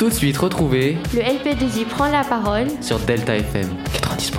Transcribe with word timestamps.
Tout 0.00 0.08
de 0.08 0.14
suite 0.14 0.38
retrouver 0.38 0.96
Le 1.12 1.20
LP2I 1.20 1.84
prend 1.84 2.08
la 2.08 2.24
parole 2.24 2.68
sur 2.80 2.98
Delta 3.00 3.36
FM 3.36 3.68
90.2. 3.92 4.38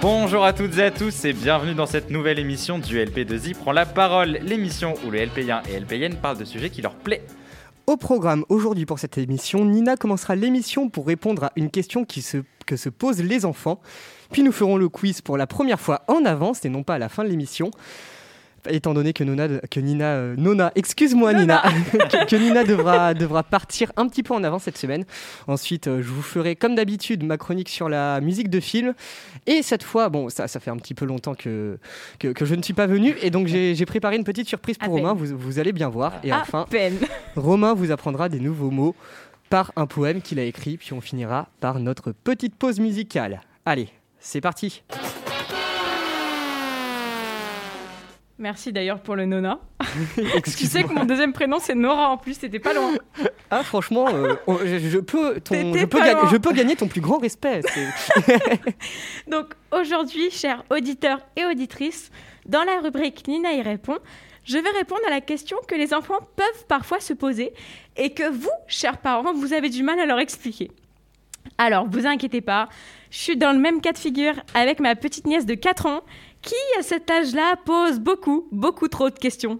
Bonjour 0.00 0.44
à 0.44 0.52
toutes 0.52 0.76
et 0.78 0.82
à 0.82 0.90
tous 0.90 1.24
et 1.26 1.32
bienvenue 1.32 1.74
dans 1.74 1.86
cette 1.86 2.10
nouvelle 2.10 2.40
émission 2.40 2.80
du 2.80 2.98
LP2I 2.98 3.54
prend 3.54 3.70
la 3.70 3.86
parole, 3.86 4.40
l'émission 4.42 4.94
où 5.06 5.12
le 5.12 5.20
LP1 5.20 5.62
et 5.70 5.78
LPN 5.78 6.16
parlent 6.16 6.38
de 6.38 6.44
sujets 6.44 6.70
qui 6.70 6.82
leur 6.82 6.96
plaisent. 6.96 7.20
Au 7.86 7.96
programme 7.96 8.44
aujourd'hui 8.48 8.84
pour 8.84 8.98
cette 8.98 9.16
émission, 9.16 9.64
Nina 9.64 9.96
commencera 9.96 10.34
l'émission 10.34 10.88
pour 10.88 11.06
répondre 11.06 11.44
à 11.44 11.52
une 11.54 11.70
question 11.70 12.04
qui 12.04 12.20
se, 12.20 12.38
que 12.66 12.74
se 12.74 12.88
posent 12.88 13.22
les 13.22 13.44
enfants. 13.44 13.80
Puis 14.32 14.42
nous 14.42 14.50
ferons 14.50 14.76
le 14.76 14.88
quiz 14.88 15.20
pour 15.20 15.36
la 15.36 15.46
première 15.46 15.78
fois 15.78 16.02
en 16.08 16.24
avance 16.24 16.64
et 16.64 16.68
non 16.68 16.82
pas 16.82 16.94
à 16.94 16.98
la 16.98 17.08
fin 17.08 17.22
de 17.22 17.28
l'émission. 17.28 17.70
Étant 18.68 18.94
donné 18.94 19.12
que, 19.12 19.24
Nona, 19.24 19.48
que 19.70 19.80
Nina, 19.80 20.06
euh, 20.06 20.34
Nona, 20.36 20.72
excuse-moi 20.74 21.32
Nina, 21.32 21.62
que, 21.92 22.26
que 22.26 22.36
Nina 22.36 22.64
devra, 22.64 23.14
devra 23.14 23.42
partir 23.42 23.92
un 23.96 24.08
petit 24.08 24.22
peu 24.22 24.34
en 24.34 24.44
avance 24.44 24.64
cette 24.64 24.78
semaine. 24.78 25.04
Ensuite, 25.46 25.86
euh, 25.86 26.02
je 26.02 26.08
vous 26.08 26.22
ferai 26.22 26.56
comme 26.56 26.74
d'habitude 26.74 27.24
ma 27.24 27.36
chronique 27.36 27.68
sur 27.68 27.88
la 27.88 28.20
musique 28.20 28.50
de 28.50 28.60
film. 28.60 28.94
Et 29.46 29.62
cette 29.62 29.82
fois, 29.82 30.08
bon, 30.08 30.28
ça, 30.28 30.48
ça 30.48 30.60
fait 30.60 30.70
un 30.70 30.76
petit 30.76 30.94
peu 30.94 31.04
longtemps 31.04 31.34
que, 31.34 31.78
que, 32.18 32.28
que 32.28 32.44
je 32.44 32.54
ne 32.54 32.62
suis 32.62 32.74
pas 32.74 32.86
venu. 32.86 33.16
Et 33.22 33.30
donc 33.30 33.46
j'ai 33.46 33.86
préparé 33.86 34.16
une 34.16 34.24
petite 34.24 34.48
surprise 34.48 34.78
pour 34.78 34.88
À. 34.88 34.96
Romain, 34.96 35.14
vous, 35.14 35.36
vous 35.36 35.58
allez 35.58 35.72
bien 35.72 35.88
voir. 35.88 36.14
Et 36.24 36.30
à 36.30 36.40
enfin, 36.40 36.66
peine. 36.68 36.98
Romain 37.36 37.74
vous 37.74 37.90
apprendra 37.90 38.28
des 38.28 38.40
nouveaux 38.40 38.70
mots 38.70 38.94
par 39.48 39.72
un 39.76 39.86
poème 39.86 40.20
qu'il 40.22 40.38
a 40.38 40.44
écrit, 40.44 40.76
puis 40.76 40.92
on 40.92 41.00
finira 41.00 41.48
par 41.60 41.78
notre 41.78 42.12
petite 42.12 42.54
pause 42.56 42.80
musicale. 42.80 43.40
Allez, 43.64 43.88
c'est 44.18 44.40
parti 44.40 44.82
Merci 48.38 48.70
d'ailleurs 48.72 49.00
pour 49.00 49.16
le 49.16 49.24
Nona. 49.24 49.58
Tu 50.44 50.66
sais 50.66 50.82
que 50.84 50.92
mon 50.92 51.04
deuxième 51.04 51.32
prénom 51.32 51.58
c'est 51.58 51.74
Nora 51.74 52.10
en 52.10 52.18
plus, 52.18 52.34
c'était 52.34 52.58
pas 52.58 52.74
loin. 52.74 52.92
Ah 53.50 53.62
franchement, 53.62 54.06
euh, 54.12 54.34
on- 54.46 54.58
je, 54.58 54.78
je 54.78 54.98
peux 54.98 55.40
ton- 55.40 55.72
je, 55.74 55.84
peux 55.86 55.98
pas 55.98 56.04
ga- 56.06 56.12
loin. 56.20 56.28
je 56.30 56.36
peux 56.36 56.52
gagner 56.52 56.76
ton 56.76 56.86
plus 56.86 57.00
grand 57.00 57.18
respect. 57.18 57.62
Donc 59.28 59.54
aujourd'hui, 59.72 60.30
chers 60.30 60.62
auditeurs 60.70 61.20
et 61.36 61.44
auditrices, 61.46 62.10
dans 62.46 62.62
la 62.64 62.80
rubrique 62.80 63.26
Nina 63.26 63.52
y 63.54 63.62
répond, 63.62 63.96
je 64.44 64.58
vais 64.58 64.70
répondre 64.70 65.00
à 65.06 65.10
la 65.10 65.20
question 65.20 65.56
que 65.66 65.74
les 65.74 65.94
enfants 65.94 66.20
peuvent 66.36 66.66
parfois 66.68 67.00
se 67.00 67.12
poser 67.14 67.52
et 67.96 68.10
que 68.10 68.28
vous, 68.30 68.50
chers 68.68 68.98
parents, 68.98 69.32
vous 69.32 69.52
avez 69.52 69.70
du 69.70 69.82
mal 69.82 69.98
à 69.98 70.06
leur 70.06 70.18
expliquer. 70.18 70.70
Alors, 71.58 71.86
vous 71.88 72.06
inquiétez 72.06 72.40
pas, 72.40 72.68
je 73.10 73.18
suis 73.18 73.36
dans 73.36 73.52
le 73.52 73.58
même 73.58 73.80
cas 73.80 73.92
de 73.92 73.98
figure 73.98 74.34
avec 74.54 74.78
ma 74.80 74.94
petite 74.94 75.26
nièce 75.26 75.46
de 75.46 75.54
4 75.54 75.86
ans 75.86 76.00
qui, 76.46 76.78
à 76.78 76.82
cet 76.82 77.10
âge-là, 77.10 77.56
pose 77.56 77.98
beaucoup, 77.98 78.46
beaucoup 78.52 78.86
trop 78.88 79.10
de 79.10 79.18
questions. 79.18 79.58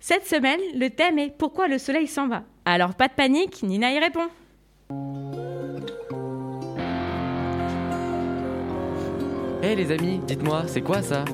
Cette 0.00 0.26
semaine, 0.26 0.60
le 0.74 0.90
thème 0.90 1.18
est 1.18 1.30
Pourquoi 1.36 1.66
le 1.66 1.78
soleil 1.78 2.06
s'en 2.06 2.28
va? 2.28 2.44
Alors, 2.64 2.94
pas 2.94 3.08
de 3.08 3.14
panique, 3.14 3.62
Nina 3.62 3.90
y 3.90 3.98
répond. 3.98 4.28
Hé 9.62 9.74
les 9.74 9.90
amis, 9.90 10.20
dites-moi, 10.26 10.64
c'est 10.66 10.82
quoi 10.82 11.02
ça? 11.02 11.24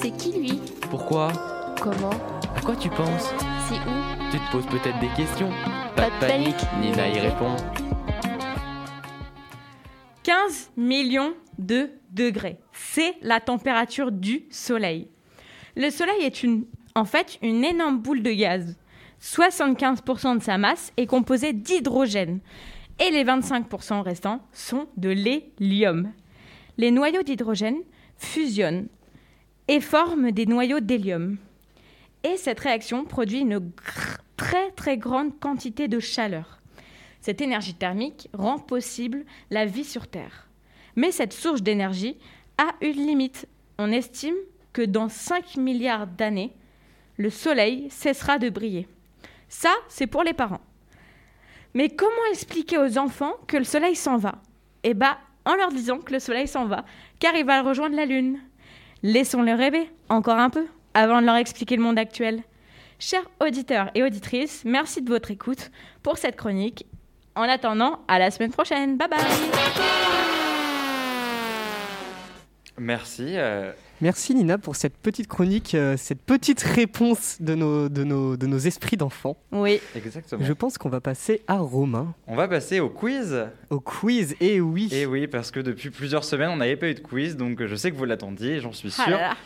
C'est 0.00 0.10
qui 0.12 0.32
lui? 0.32 0.60
Pourquoi? 0.90 1.32
Comment? 1.80 2.10
À 2.56 2.60
quoi 2.60 2.76
tu 2.76 2.88
penses? 2.88 3.34
C'est 3.68 3.74
où? 3.74 4.30
Tu 4.30 4.38
te 4.38 4.52
poses 4.52 4.66
peut-être 4.66 4.98
des 5.00 5.10
questions. 5.16 5.50
Pas 5.96 6.10
de 6.10 6.20
panique, 6.20 6.62
Nina 6.80 7.08
y 7.08 7.18
répond. 7.18 7.56
15 10.22 10.70
millions 10.76 11.34
de 11.58 11.90
degrés. 12.10 12.58
C'est 12.78 13.14
la 13.22 13.40
température 13.40 14.12
du 14.12 14.44
Soleil. 14.50 15.08
Le 15.76 15.88
Soleil 15.90 16.22
est 16.22 16.42
une, 16.42 16.66
en 16.94 17.06
fait 17.06 17.38
une 17.42 17.64
énorme 17.64 17.98
boule 17.98 18.22
de 18.22 18.32
gaz. 18.32 18.76
75% 19.22 20.38
de 20.38 20.42
sa 20.42 20.58
masse 20.58 20.92
est 20.98 21.06
composée 21.06 21.54
d'hydrogène 21.54 22.40
et 23.00 23.10
les 23.10 23.24
25% 23.24 24.02
restants 24.02 24.42
sont 24.52 24.88
de 24.98 25.08
l'hélium. 25.08 26.12
Les 26.76 26.90
noyaux 26.90 27.22
d'hydrogène 27.22 27.78
fusionnent 28.18 28.88
et 29.68 29.80
forment 29.80 30.30
des 30.30 30.44
noyaux 30.44 30.80
d'hélium. 30.80 31.38
Et 32.24 32.36
cette 32.36 32.60
réaction 32.60 33.04
produit 33.04 33.40
une 33.40 33.70
très 34.36 34.70
très 34.72 34.98
grande 34.98 35.38
quantité 35.40 35.88
de 35.88 35.98
chaleur. 35.98 36.60
Cette 37.22 37.40
énergie 37.40 37.74
thermique 37.74 38.28
rend 38.34 38.58
possible 38.58 39.24
la 39.50 39.64
vie 39.64 39.84
sur 39.84 40.08
Terre. 40.08 40.48
Mais 40.94 41.10
cette 41.10 41.32
source 41.32 41.62
d'énergie 41.62 42.16
a 42.58 42.74
une 42.80 43.06
limite. 43.06 43.46
On 43.78 43.92
estime 43.92 44.36
que 44.72 44.82
dans 44.82 45.08
5 45.08 45.56
milliards 45.56 46.06
d'années, 46.06 46.52
le 47.16 47.30
Soleil 47.30 47.88
cessera 47.90 48.38
de 48.38 48.50
briller. 48.50 48.88
Ça, 49.48 49.72
c'est 49.88 50.06
pour 50.06 50.22
les 50.22 50.34
parents. 50.34 50.60
Mais 51.74 51.88
comment 51.88 52.12
expliquer 52.30 52.78
aux 52.78 52.98
enfants 52.98 53.34
que 53.46 53.56
le 53.56 53.64
Soleil 53.64 53.96
s'en 53.96 54.16
va? 54.16 54.36
Eh 54.82 54.94
bien, 54.94 55.16
en 55.44 55.54
leur 55.54 55.70
disant 55.70 55.98
que 55.98 56.12
le 56.12 56.18
Soleil 56.18 56.48
s'en 56.48 56.66
va, 56.66 56.84
car 57.18 57.34
il 57.34 57.44
va 57.44 57.62
rejoindre 57.62 57.96
la 57.96 58.06
Lune. 58.06 58.40
Laissons-les 59.02 59.54
rêver, 59.54 59.90
encore 60.08 60.38
un 60.38 60.50
peu, 60.50 60.66
avant 60.94 61.20
de 61.20 61.26
leur 61.26 61.36
expliquer 61.36 61.76
le 61.76 61.82
monde 61.82 61.98
actuel. 61.98 62.42
Chers 62.98 63.28
auditeurs 63.40 63.90
et 63.94 64.02
auditrices, 64.02 64.64
merci 64.64 65.02
de 65.02 65.10
votre 65.10 65.30
écoute 65.30 65.70
pour 66.02 66.18
cette 66.18 66.36
chronique. 66.36 66.86
En 67.34 67.42
attendant, 67.42 68.00
à 68.08 68.18
la 68.18 68.30
semaine 68.30 68.52
prochaine. 68.52 68.96
Bye 68.96 69.08
bye 69.08 70.25
Merci. 72.78 73.24
euh, 73.36 73.72
Merci 74.00 74.34
Nina 74.34 74.58
pour 74.58 74.76
cette 74.76 74.96
petite 74.98 75.26
chronique, 75.28 75.74
euh, 75.74 75.96
cette 75.96 76.20
petite 76.20 76.60
réponse 76.60 77.38
de 77.40 77.54
nos, 77.54 77.88
de 77.88 78.04
nos, 78.04 78.36
de 78.36 78.46
nos 78.46 78.58
esprits 78.58 78.96
d'enfants. 78.98 79.36
Oui, 79.52 79.80
exactement. 79.94 80.44
Je 80.44 80.52
pense 80.52 80.76
qu'on 80.76 80.90
va 80.90 81.00
passer 81.00 81.42
à 81.46 81.56
Romain, 81.58 82.14
On 82.26 82.36
va 82.36 82.46
passer 82.48 82.80
au 82.80 82.90
quiz. 82.90 83.46
au 83.70 83.80
quiz. 83.80 84.34
Et 84.40 84.60
oui, 84.60 84.88
Et 84.92 85.06
oui, 85.06 85.26
parce 85.26 85.50
que 85.50 85.60
depuis 85.60 85.90
plusieurs 85.90 86.24
semaines, 86.24 86.50
on 86.50 86.56
n'avait 86.56 86.76
pas 86.76 86.88
eu 86.88 86.94
de 86.94 87.00
quiz, 87.00 87.36
donc 87.36 87.64
je 87.64 87.74
sais 87.74 87.90
que 87.90 87.96
vous 87.96 88.04
l'attendiez, 88.04 88.60
j'en 88.60 88.72
suis 88.72 88.90
sûr. 88.90 89.04
Ah 89.06 89.10
là 89.10 89.18
là. 89.20 89.36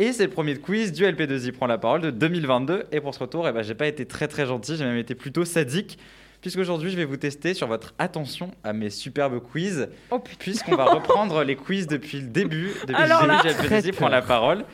Et 0.00 0.12
c'est 0.12 0.24
le 0.24 0.30
premier 0.30 0.56
quiz 0.56 0.92
du 0.92 1.02
LP2I 1.04 1.52
prend 1.52 1.66
la 1.66 1.76
parole 1.76 2.00
de 2.00 2.10
2022. 2.10 2.84
Et 2.92 3.00
pour 3.00 3.12
ce 3.14 3.18
retour, 3.18 3.48
eh 3.48 3.52
ben, 3.52 3.62
j'ai 3.62 3.74
pas 3.74 3.88
été 3.88 4.06
très 4.06 4.28
très 4.28 4.46
gentil, 4.46 4.76
j'ai 4.76 4.84
même 4.84 4.96
été 4.96 5.14
plutôt 5.16 5.44
sadique. 5.44 5.98
Puisqu'aujourd'hui, 6.40 6.90
je 6.90 6.96
vais 6.96 7.04
vous 7.04 7.16
tester 7.16 7.52
sur 7.52 7.66
votre 7.66 7.94
attention 7.98 8.52
à 8.62 8.72
mes 8.72 8.90
superbes 8.90 9.40
quiz. 9.40 9.88
Oh 10.10 10.20
putain. 10.20 10.36
Puisqu'on 10.38 10.76
va 10.76 10.84
reprendre 10.84 11.42
les 11.42 11.56
quiz 11.56 11.88
depuis 11.88 12.20
le 12.20 12.28
début, 12.28 12.72
depuis 12.86 12.94
Alors 12.94 13.26
le 13.26 13.42
début 13.42 13.48
du 13.48 13.66
Très 13.66 13.80
LP2I 13.80 13.92
prend 13.92 14.08
la 14.08 14.22
parole. 14.22 14.64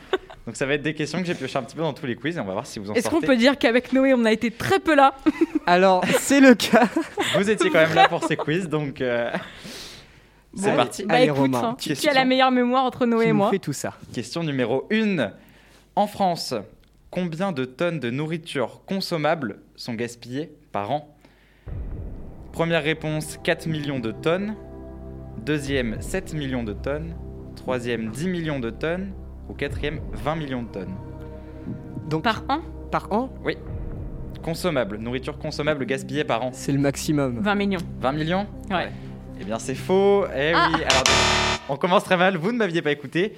Donc 0.45 0.55
ça 0.55 0.67
va 0.67 0.75
être 0.75 0.83
des 0.83 0.93
questions 0.93 1.19
que 1.19 1.25
j'ai 1.25 1.33
pioché 1.33 1.57
un 1.57 1.63
petit 1.63 1.75
peu 1.75 1.81
dans 1.81 1.93
tous 1.93 2.05
les 2.05 2.15
quiz 2.15 2.37
et 2.37 2.39
on 2.39 2.45
va 2.45 2.53
voir 2.53 2.67
si 2.67 2.77
vous 2.77 2.91
en 2.91 2.93
Est-ce 2.93 3.09
qu'on 3.09 3.19
peut 3.19 3.35
dire 3.35 3.57
qu'avec 3.57 3.93
Noé, 3.93 4.13
on 4.13 4.25
a 4.25 4.31
été 4.31 4.51
très 4.51 4.79
peu 4.79 4.95
là 4.95 5.15
alors 5.65 6.03
c'est 6.19 6.39
le 6.39 6.53
cas. 6.53 6.87
Vous 7.35 7.49
étiez 7.49 7.71
quand 7.71 7.79
même 7.79 7.95
là 7.95 8.07
pour 8.07 8.23
ces 8.23 8.37
quiz, 8.37 8.69
donc 8.69 9.01
euh, 9.01 9.31
c'est 10.55 10.69
Bon, 10.69 10.75
parti. 10.75 11.03
Bah 11.03 11.15
Allez, 11.15 11.25
écoute, 11.25 11.37
Romain, 11.37 11.63
hein, 11.63 11.75
qui 11.79 11.89
question. 11.89 12.11
a 12.11 12.13
la 12.13 12.25
meilleure 12.25 12.51
mémoire 12.51 12.83
entre 12.83 13.07
Noé 13.07 13.27
et 13.29 13.33
moi 13.33 13.49
fais 13.49 13.57
tout 13.57 13.73
ça. 13.73 13.95
Question 14.13 14.43
numéro 14.43 14.87
1. 14.91 15.31
En 15.95 16.05
France, 16.05 16.53
combien 17.09 17.51
de 17.51 17.65
tonnes 17.65 17.99
de 17.99 18.11
nourriture 18.11 18.81
consommable 18.85 19.57
sont 19.75 19.95
gaspillées 19.95 20.51
par 20.71 20.91
an? 20.91 21.14
Première 22.55 22.83
réponse, 22.83 23.37
4 23.43 23.67
millions 23.67 23.99
de 23.99 24.11
tonnes. 24.11 24.55
Deuxième, 25.45 26.01
7 26.01 26.33
millions 26.33 26.63
de 26.63 26.71
tonnes. 26.71 27.13
Troisième, 27.57 28.11
10 28.11 28.29
millions 28.29 28.59
de 28.61 28.69
tonnes. 28.69 29.11
Ou 29.49 29.53
quatrième, 29.53 29.99
20 30.13 30.35
millions 30.37 30.63
de 30.63 30.69
tonnes. 30.69 30.95
Donc 32.09 32.23
Par 32.23 32.43
an? 32.47 32.59
par 32.91 33.11
an, 33.11 33.29
Consommable, 34.41 34.97
nourriture 34.99 35.37
consommable 35.37 35.85
gaspillée 35.85 36.23
par 36.23 36.43
an. 36.45 36.51
c'est 36.53 36.71
le 36.71 36.77
maximum. 36.79 37.39
20 37.41 37.55
millions. 37.55 37.79
20 37.99 38.11
millions? 38.13 38.47
Ouais. 38.69 38.89
Eh 39.41 39.43
bien, 39.43 39.59
c'est 39.59 39.75
faux. 39.75 40.23
Eh 40.33 40.53
Ah. 40.55 40.69
oui, 40.73 40.81
alors 40.83 41.03
on 41.67 41.75
commence 41.75 42.05
très 42.05 42.15
mal. 42.15 42.37
Vous 42.37 42.53
ne 42.53 42.57
m'aviez 42.57 42.81
pas 42.81 42.91
écouté. 42.91 43.33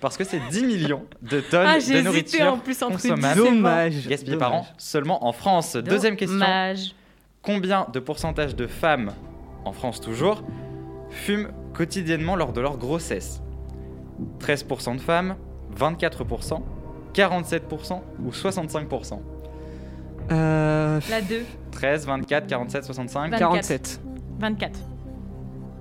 Parce 0.00 0.16
que 0.16 0.24
c'est 0.24 0.40
10 0.50 0.64
millions 0.64 1.04
de 1.20 1.40
tonnes 1.40 1.66
Ah, 1.68 1.74
de 1.76 1.80
j'ai 1.80 1.92
hésité 1.94 2.02
nourriture 2.04 2.52
en 2.54 2.58
plus 2.58 2.82
entre 2.82 2.96
10 2.96 3.08
consommable. 3.10 3.40
et 3.40 3.42
20. 3.44 3.50
Dommage. 3.50 4.08
gaspillée 4.08 4.36
par 4.38 4.54
an 4.54 4.66
seulement 4.78 5.26
en 5.26 5.32
France. 5.32 5.76
Deuxième 5.76 6.16
question. 6.16 6.38
Dommage. 6.38 6.94
Combien 7.42 7.86
de 7.92 7.98
pourcentage 7.98 8.54
de 8.54 8.66
femmes, 8.66 9.12
en 9.64 9.72
France 9.72 10.00
toujours, 10.00 10.42
fument 11.10 11.48
quotidiennement 11.74 12.36
lors 12.36 12.52
de 12.52 12.60
leur 12.60 12.76
grossesse? 12.78 13.42
13% 14.40 14.96
de 14.96 15.00
femmes, 15.00 15.34
24%, 15.76 16.60
47% 17.14 18.00
ou 18.24 18.30
65% 18.30 19.18
Euh, 20.30 21.00
La 21.10 21.20
2, 21.20 21.44
13, 21.72 22.06
24, 22.06 22.46
47, 22.46 22.84
65 22.84 23.20
24. 23.32 23.38
47. 23.40 24.00
24. 24.38 24.78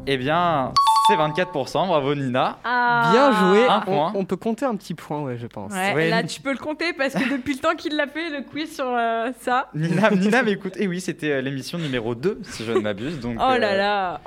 Eh 0.07 0.17
bien, 0.17 0.73
c'est 1.11 1.43
24%, 1.43 1.87
bravo 1.87 2.15
Nina. 2.15 2.57
Ah. 2.63 3.09
Bien 3.11 3.31
joué. 3.31 3.67
Un 3.67 3.77
On- 3.77 3.81
point. 3.81 4.11
On, 4.15 4.25
peut 4.25 4.35
compter 4.37 4.65
un 4.65 4.75
petit 4.75 4.93
point, 4.93 5.21
ouais, 5.21 5.37
je 5.37 5.47
pense. 5.47 5.71
Ouais, 5.73 5.93
Ouais. 5.93 6.09
là 6.09 6.23
tu 6.23 6.41
peux 6.41 6.51
le 6.51 6.57
compter 6.57 6.93
parce 6.93 7.13
que 7.13 7.29
depuis 7.31 7.53
le 7.53 7.59
temps 7.59 7.75
qu'il 7.75 7.95
l'a 7.95 8.07
fait, 8.07 8.29
le 8.29 8.41
quiz 8.43 8.73
sur 8.75 8.85
euh, 8.87 9.31
ça. 9.39 9.69
Nina, 9.73 10.09
Nina 10.11 10.43
m'écoute. 10.43 10.73
Et 10.77 10.87
oui, 10.87 11.01
c'était 11.01 11.31
euh, 11.31 11.41
l'émission 11.41 11.77
numéro 11.77 12.15
2, 12.15 12.39
si 12.43 12.63
je 12.65 12.71
ne 12.71 12.79
m'abuse. 12.79 13.19
Donc, 13.19 13.35
Oh 13.37 13.57
là 13.57 13.73
euh, 13.73 13.77
là. 13.77 14.21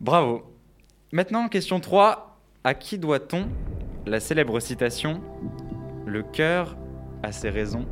Bravo. 0.00 0.42
Maintenant, 1.12 1.48
question 1.48 1.80
3. 1.80 2.28
À 2.64 2.74
qui 2.74 2.96
doit-on 2.98 3.46
la 4.06 4.20
célèbre 4.20 4.60
citation 4.60 5.20
Le 6.06 6.22
cœur 6.22 6.76
a 7.24 7.32
ses 7.32 7.50
raisons 7.50 7.86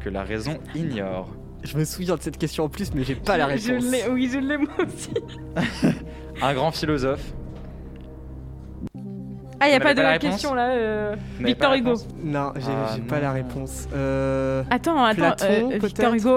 que 0.00 0.08
la 0.08 0.24
raison 0.24 0.58
ignore? 0.74 1.28
Je 1.62 1.76
me 1.78 1.84
souviens 1.84 2.16
de 2.16 2.20
cette 2.22 2.36
question 2.38 2.64
en 2.64 2.68
plus, 2.68 2.92
mais 2.92 3.04
j'ai 3.04 3.14
pas 3.14 3.36
la 3.36 3.56
Je 3.56 3.70
réponse. 3.70 3.84
l'ai, 3.90 4.08
oui, 4.08 4.28
je 4.32 4.40
l'ai 4.40 4.56
moi 4.56 4.72
aussi. 4.84 5.10
Un 6.42 6.54
grand 6.54 6.72
philosophe. 6.72 7.32
Ah, 9.64 9.68
il 9.68 9.74
a 9.74 9.80
pas 9.80 9.94
de 9.94 10.02
la 10.02 10.18
question 10.18 10.54
là. 10.54 10.70
euh, 10.70 11.14
Victor 11.38 11.74
Hugo. 11.74 11.94
Non, 12.24 12.52
j'ai 12.56 12.66
Ah, 12.68 12.96
pas 13.08 13.20
la 13.20 13.30
réponse. 13.30 13.86
Euh, 13.94 14.64
Attends, 14.70 15.04
attends. 15.04 15.14
Platon, 15.36 15.70
euh, 15.72 15.78
Victor 15.80 16.14
Hugo. 16.14 16.30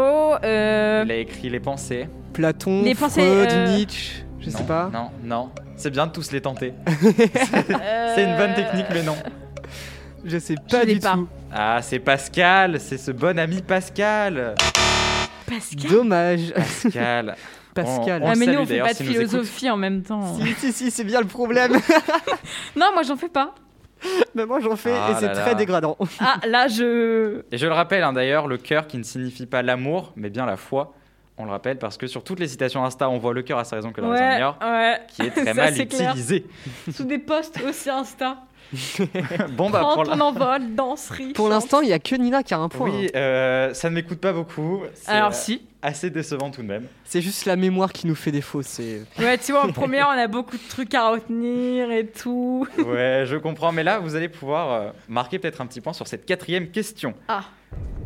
euh, 0.44 1.04
Il 1.06 1.12
a 1.12 1.16
écrit 1.16 1.50
les 1.50 1.60
pensées. 1.60 2.07
Platon, 2.33 2.83
Les 2.83 2.94
pensées, 2.94 3.22
Freud, 3.22 3.50
euh, 3.51 3.75
Nietzsche, 3.77 4.24
je 4.39 4.51
Non, 4.51 4.57
sais 4.57 4.63
pas. 4.66 4.89
Non, 4.94 5.10
non. 5.24 5.50
C'est 5.75 5.89
bien 5.89 6.06
de 6.06 6.12
tous 6.12 6.31
les 6.31 6.42
tenter. 6.42 6.74
C'est 8.16 8.24
une 8.24 8.38
bonne 8.38 8.54
technique, 8.54 8.86
mais 8.94 9.01
non. 9.04 9.16
Je 10.24 10.38
sais 10.38 10.56
pas 10.69 10.86
du 10.86 11.00
pas. 11.00 11.13
tout. 11.13 11.28
Ah, 11.51 11.80
c'est 11.81 12.00
Pascal, 12.00 12.80
c'est 12.80 12.98
ce 12.98 13.12
bon 13.12 13.38
ami 13.39 13.62
Pascal. 13.62 14.54
Pascal? 15.48 15.92
Dommage. 15.92 16.54
Pascal. 16.54 17.36
Pascal. 17.75 18.24
On 18.24 18.27
ah, 18.27 18.33
le 18.33 18.39
mais 18.39 18.45
nous, 18.48 18.60
on 18.62 18.66
fait 18.66 18.80
pas 18.80 18.94
de 18.94 18.98
philosophie 19.04 19.69
en 19.69 19.77
même 19.77 20.01
temps. 20.01 20.36
Si, 20.39 20.54
si, 20.54 20.72
si, 20.74 20.92
c'est 20.92 21.04
bien 21.04 21.19
le 21.22 21.27
problème. 21.27 21.74
Non, 22.75 22.88
moi, 22.94 23.04
j'en 23.04 23.16
fais 23.18 23.30
pas. 23.30 23.54
Mais 24.36 24.45
moi 24.45 24.60
j'en 24.60 24.75
fais 24.75 24.94
Ah 24.94 25.12
et 25.12 25.16
c'est 25.16 25.27
là 25.27 25.33
très 25.33 25.45
là. 25.51 25.56
dégradant. 25.56 25.98
Ah, 26.19 26.36
là, 26.48 26.68
je. 26.68 27.42
Et 27.51 27.57
je 27.57 27.66
le 27.66 27.74
rappelle 27.74 28.04
hein, 28.04 28.13
d'ailleurs, 28.13 28.48
le 28.48 28.57
cœur 28.57 28.88
qui 28.88 28.98
ne 28.98 29.04
signifie 29.04 29.45
pas 29.45 29.62
l'amour, 29.62 30.12
mais 30.16 30.30
bien 30.30 30.45
la 30.45 30.57
foi. 30.57 30.94
On 31.38 31.45
le 31.45 31.51
rappelle 31.51 31.77
parce 31.80 31.98
que 31.98 32.06
sur 32.07 32.24
toutes 32.24 32.39
les 32.39 32.48
citations 32.48 32.83
Insta, 32.86 33.10
on 33.10 33.18
voit 33.18 33.33
le 33.33 33.42
cœur 33.42 33.57
à 33.57 33.63
sa 33.63 33.78
raison 33.78 33.92
que 33.92 34.01
la 34.01 34.10
raison 34.10 34.24
Ouais, 34.24 34.36
ignore, 34.36 34.57
ouais. 34.62 35.00
qui 35.07 35.21
est 35.24 35.31
très 35.31 35.45
Ça, 35.45 35.54
mal 35.54 35.74
c'est 35.75 35.86
clair. 35.88 36.10
utilisé. 36.12 36.45
Sous 36.92 37.04
des 37.06 37.18
posts 37.18 37.60
aussi 37.68 37.89
Insta. 37.89 38.38
bon 39.57 39.69
bah 39.69 39.79
Prends 39.79 39.94
pour 39.95 40.03
ton 40.06 40.15
la- 40.15 40.25
envol, 40.25 40.75
danse, 40.75 41.09
ris. 41.09 41.33
Pour 41.33 41.45
chante. 41.45 41.53
l'instant, 41.53 41.81
il 41.81 41.89
y 41.89 41.94
a 41.94 42.00
que 42.00 42.15
Nina 42.15 42.44
qui 42.44 42.53
a 42.53 42.59
un 42.59 42.69
point. 42.69 42.89
Oui, 42.89 43.09
euh, 43.15 43.73
ça 43.73 43.89
ne 43.89 43.95
m'écoute 43.95 44.19
pas 44.19 44.33
beaucoup. 44.33 44.81
Alors, 45.07 45.29
euh, 45.29 45.33
si. 45.33 45.62
assez 45.81 46.09
décevant 46.09 46.50
tout 46.51 46.62
de 46.62 46.67
même. 46.67 46.85
C'est 47.03 47.21
juste 47.21 47.45
la 47.45 47.56
mémoire 47.56 47.94
qui 47.94 48.07
nous 48.07 48.15
fait 48.15 48.31
défaut. 48.31 48.62
C'est 48.62 49.01
Ouais, 49.19 49.38
tu 49.38 49.51
vois, 49.51 49.65
en 49.65 49.71
première, 49.71 50.07
on 50.07 50.17
a 50.19 50.27
beaucoup 50.27 50.57
de 50.57 50.67
trucs 50.69 50.94
à 50.94 51.09
retenir 51.12 51.91
et 51.91 52.07
tout. 52.07 52.67
Ouais, 52.77 53.23
je 53.25 53.38
comprends, 53.38 53.71
mais 53.71 53.83
là, 53.83 54.00
vous 54.00 54.15
allez 54.15 54.29
pouvoir 54.29 54.71
euh, 54.71 54.89
marquer 55.07 55.39
peut-être 55.39 55.61
un 55.61 55.65
petit 55.68 55.81
point 55.81 55.94
sur 55.94 56.07
cette 56.07 56.25
quatrième 56.25 56.69
question. 56.71 57.13
Ah. 57.27 57.44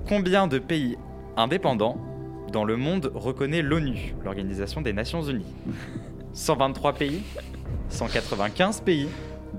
Combien 0.07 0.47
de 0.47 0.59
pays 0.59 0.97
indépendants 1.37 1.97
dans 2.51 2.63
le 2.65 2.75
monde 2.77 3.11
reconnaît 3.15 3.61
l'ONU, 3.61 4.15
l'Organisation 4.25 4.81
des 4.81 4.91
Nations 4.93 5.21
Unies? 5.23 5.45
123 6.33 6.93
pays 6.93 7.21
195 7.89 8.81
pays 8.81 9.07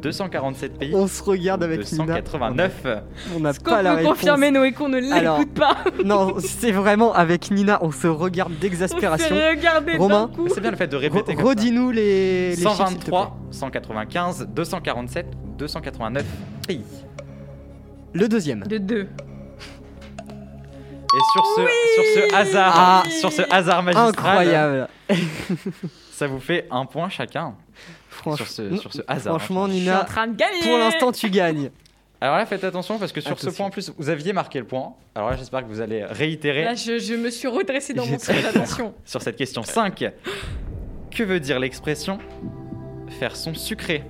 247 0.01 0.79
pays 0.79 0.93
on 0.95 1.07
se 1.07 1.23
regarde 1.23 1.63
avec 1.63 1.81
Nina. 1.93 2.21
289 2.21 2.87
On 3.37 3.41
n'a 3.41 3.53
pas 3.55 3.83
la 3.83 3.91
peut 3.93 3.97
réponse. 3.99 4.13
confirmer, 4.15 4.51
Noé, 4.51 4.73
qu'on 4.73 4.89
ne 4.89 4.99
l'écoute 4.99 5.55
pas 5.55 5.77
Non, 6.05 6.35
c'est 6.39 6.73
vraiment 6.73 7.13
avec 7.15 7.51
Nina, 7.51 7.79
on 7.83 7.91
se 7.93 8.07
regarde 8.07 8.51
On 8.53 8.57
se 8.57 8.61
d'exaspération. 8.61 9.37
Romain. 9.99 10.31
C'est 10.55 10.61
bien 10.61 10.71
le 10.71 10.77
fait 10.77 10.87
de 10.89 10.97
Re- 10.97 11.01
répéter 11.01 11.37
ça. 11.37 11.43
Redis-nous 11.43 11.91
les, 11.91 12.51
les 12.51 12.57
chiffres, 12.57 12.75
s'il 12.89 12.99
te 12.99 13.05
plaît. 13.07 13.11
123, 13.11 13.37
195, 13.51 14.49
247, 14.55 15.27
289 15.59 16.25
pays. 16.67 16.85
Le 18.13 18.29
deuxième. 18.29 18.61
De 18.65 18.79
deux. 18.79 19.09
Et 21.13 21.19
sur 21.33 21.45
ce, 21.45 21.61
sur 21.95 22.05
ce 22.05 22.35
hasard, 22.37 22.73
Ah. 22.77 23.03
sur 23.21 23.33
ce 23.33 23.43
hasard 23.51 23.83
magistral, 23.83 24.09
Incroyable. 24.11 24.89
ça 26.13 26.27
vous 26.29 26.39
fait 26.39 26.67
un 26.71 26.87
point 26.87 27.09
chacun 27.09 27.55
Franch- 28.21 28.37
sur 28.37 28.47
ce, 28.49 28.77
sur 28.77 28.93
ce 28.93 29.03
hasard. 29.09 29.39
Franchement, 29.39 29.67
Je 29.67 29.73
suis 29.73 29.81
en 29.81 29.93
Nina, 29.95 30.05
train 30.05 30.27
de 30.29 30.37
gagner. 30.37 30.61
pour 30.63 30.79
l'instant, 30.79 31.13
tu 31.13 31.31
gagnes. 31.31 31.71
Alors 32.23 32.37
là, 32.37 32.45
faites 32.45 32.65
attention 32.65 32.99
parce 32.99 33.13
que 33.13 33.21
sur 33.23 33.39
ce 33.41 33.49
point 33.49 33.67
en 33.67 33.71
plus, 33.71 33.93
vous 33.97 34.09
aviez 34.11 34.33
marqué 34.35 34.59
le 34.59 34.67
point. 34.67 34.93
Alors 35.15 35.31
là, 35.31 35.37
j'espère 35.37 35.63
que 35.63 35.69
vous 35.69 35.81
allez 35.81 36.05
réitérer 36.05 36.65
Là, 36.65 36.75
je, 36.75 36.99
je 36.99 37.15
me 37.15 37.31
suis 37.31 37.49
redressée 37.49 37.95
dans 37.95 38.05
mon 38.05 38.19
siège. 38.19 38.45
Attention. 38.45 38.93
sur 39.07 39.23
cette 39.23 39.37
question 39.37 39.63
5. 39.63 40.05
Que 41.11 41.23
veut 41.25 41.41
dire 41.41 41.59
l'expression 41.59 42.19
faire 43.19 43.35
son 43.37 43.55
sucré 43.55 44.05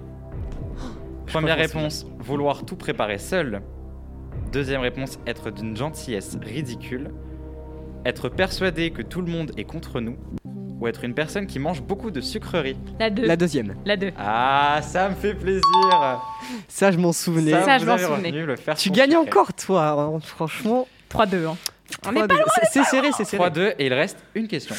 Première 1.26 1.56
réponse, 1.56 2.04
vouloir 2.18 2.64
tout 2.66 2.74
préparer 2.76 3.18
seul. 3.18 3.62
Deuxième 4.52 4.80
réponse, 4.80 5.20
être 5.28 5.50
d'une 5.52 5.76
gentillesse 5.76 6.36
ridicule. 6.42 7.12
Être 8.04 8.28
persuadé 8.28 8.90
que 8.90 9.02
tout 9.02 9.20
le 9.22 9.30
monde 9.30 9.52
est 9.56 9.64
contre 9.64 10.00
nous. 10.00 10.16
Ou 10.80 10.86
être 10.88 11.04
une 11.04 11.12
personne 11.14 11.46
qui 11.46 11.58
mange 11.58 11.82
beaucoup 11.82 12.10
de 12.10 12.20
sucreries. 12.22 12.76
La 12.98 13.10
deux. 13.10 13.26
La 13.26 13.36
deuxième. 13.36 13.74
La 13.84 13.96
deux. 13.96 14.12
Ah, 14.18 14.80
ça 14.82 15.08
me 15.10 15.14
fait 15.14 15.34
plaisir 15.34 15.62
Ça, 16.68 16.90
je 16.90 16.96
m'en 16.98 17.12
souvenais. 17.12 17.50
Ça, 17.62 17.78
je 17.78 17.84
m'en 17.84 17.98
souvenais. 17.98 18.28
retenu 18.30 18.46
le 18.46 18.56
faire 18.56 18.76
Tu 18.76 18.90
gagnes 18.90 19.10
sucré. 19.10 19.28
encore, 19.28 19.52
toi. 19.52 19.88
hein, 19.90 20.18
Franchement. 20.22 20.88
3-2. 21.10 21.46
Hein. 21.46 21.56
On 22.06 22.14
est 22.16 22.20
3-2. 22.26 22.34
C'est- 22.54 22.66
C'est 22.72 22.84
serré, 22.84 23.08
c'est 23.16 23.24
serré. 23.24 23.42
3-2 23.50 23.74
et 23.78 23.86
il 23.86 23.92
reste 23.94 24.18
une 24.34 24.48
question 24.48 24.74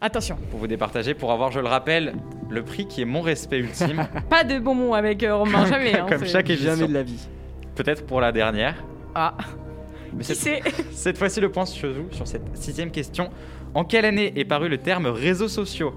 Attention. 0.00 0.36
pour 0.50 0.58
vous 0.60 0.66
départager 0.66 1.14
pour 1.14 1.30
avoir, 1.30 1.52
je 1.52 1.60
le 1.60 1.68
rappelle, 1.68 2.14
le 2.50 2.62
prix 2.64 2.86
qui 2.88 3.02
est 3.02 3.06
mon 3.06 3.20
respect 3.20 3.58
ultime, 3.58 4.06
Pas 4.30 4.42
de 4.44 4.58
bonbons 4.58 4.92
avec 4.92 5.22
euh, 5.22 5.36
Romain, 5.36 5.66
jamais. 5.66 5.96
hein, 5.98 6.06
comme 6.08 6.26
chaque 6.26 6.50
émission. 6.50 6.70
Jamais 6.74 6.88
de 6.88 6.94
la 6.94 7.02
vie. 7.02 7.28
Peut-être 7.76 8.04
pour 8.06 8.20
la 8.20 8.32
dernière. 8.32 8.74
Ah, 9.14 9.36
Mais 10.16 10.24
qui 10.24 10.34
cette, 10.92 11.18
fois-ci, 11.18 11.40
le 11.40 11.50
point 11.50 11.66
se 11.66 11.92
joue 11.92 12.06
sur 12.12 12.26
cette 12.26 12.56
sixième 12.56 12.90
question. 12.90 13.30
En 13.74 13.84
quelle 13.84 14.04
année 14.04 14.32
est 14.38 14.44
paru 14.44 14.68
le 14.68 14.78
terme 14.78 15.06
réseaux 15.06 15.48
sociaux 15.48 15.94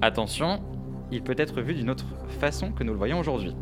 Attention, 0.00 0.60
il 1.10 1.22
peut 1.22 1.34
être 1.36 1.60
vu 1.60 1.74
d'une 1.74 1.90
autre 1.90 2.06
façon 2.40 2.72
que 2.72 2.82
nous 2.84 2.92
le 2.92 2.98
voyons 2.98 3.20
aujourd'hui. 3.20 3.54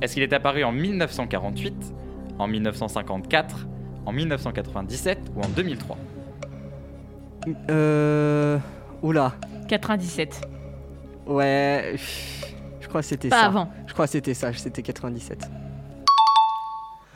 Est-ce 0.00 0.14
qu'il 0.14 0.22
est 0.22 0.32
apparu 0.32 0.64
en 0.64 0.72
1948, 0.72 1.74
en 2.38 2.46
1954, 2.48 3.66
en 4.04 4.12
1997 4.12 5.18
ou 5.36 5.40
en 5.42 5.48
2003 5.48 5.96
Euh. 7.70 8.58
Oula. 9.02 9.34
97. 9.68 10.40
Ouais. 11.26 11.94
Je 12.80 12.88
crois 12.88 13.00
que 13.00 13.06
c'était 13.06 13.28
Pas 13.28 13.40
ça. 13.40 13.46
avant. 13.46 13.68
Je 13.86 13.92
crois 13.92 14.06
que 14.06 14.12
c'était 14.12 14.34
ça. 14.34 14.52
C'était 14.52 14.82
97. 14.82 15.50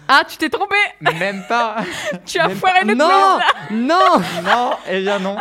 Ah, 0.08 0.22
tu 0.28 0.36
t'es 0.36 0.48
trompé 0.48 0.76
Même 1.00 1.42
pas 1.48 1.76
Tu 2.26 2.38
as 2.38 2.48
Même 2.48 2.56
foiré 2.56 2.80
pas- 2.80 2.86
le 2.86 2.94
Non 2.94 3.08
quiz 3.68 3.78
Non 3.78 4.20
Non, 4.44 4.70
eh 4.90 5.00
bien 5.00 5.18
non. 5.18 5.36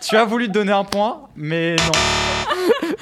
Tu 0.00 0.16
as 0.16 0.24
voulu 0.24 0.48
te 0.48 0.52
donner 0.52 0.72
un 0.72 0.84
point, 0.84 1.28
mais 1.36 1.76
non. 1.76 1.92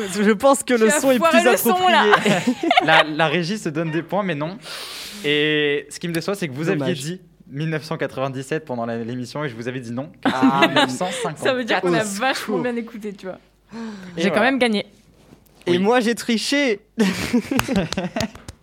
Je 0.23 0.33
pense 0.33 0.63
que 0.63 0.75
Tu 0.75 0.81
le 0.85 0.91
son 0.91 1.11
est 1.13 1.19
plus 1.19 1.45
le 1.45 1.57
son, 1.57 1.71
approprié. 1.71 1.93
là. 1.93 2.41
La, 2.85 3.03
la 3.05 3.27
régie 3.29 3.57
se 3.59 3.69
donne 3.69 3.91
des 3.91 4.03
points, 4.03 4.23
mais 4.23 4.35
non. 4.35 4.59
Et 5.25 5.87
ce 5.91 5.99
qui 5.99 6.09
me 6.09 6.13
déçoit, 6.13 6.35
c'est 6.35 6.47
que 6.49 6.53
vous 6.53 6.69
aviez 6.69 6.95
dit 6.95 7.21
1997 7.51 8.65
pendant 8.65 8.85
l'émission 8.87 9.43
et 9.45 9.49
je 9.49 9.55
vous 9.57 9.69
avais 9.69 9.81
dit 9.81 9.93
non. 9.93 10.11
Ah, 10.25 10.67
1950. 10.69 11.39
Ça 11.39 11.55
veut 11.55 11.65
dire 11.65 11.81
qu'on 11.81 11.95
a 11.95 12.03
vachement 12.03 12.35
secours. 12.35 12.59
bien 12.61 12.77
écouté, 12.77 13.13
tu 13.13 13.27
vois. 13.27 13.39
J'ai 14.17 14.31
quand 14.31 14.41
même 14.41 14.59
gagné. 14.59 14.87
Et 15.67 15.73
Oui. 15.73 15.79
moi 15.79 16.01
j'ai 16.01 16.15
triché 16.15 16.81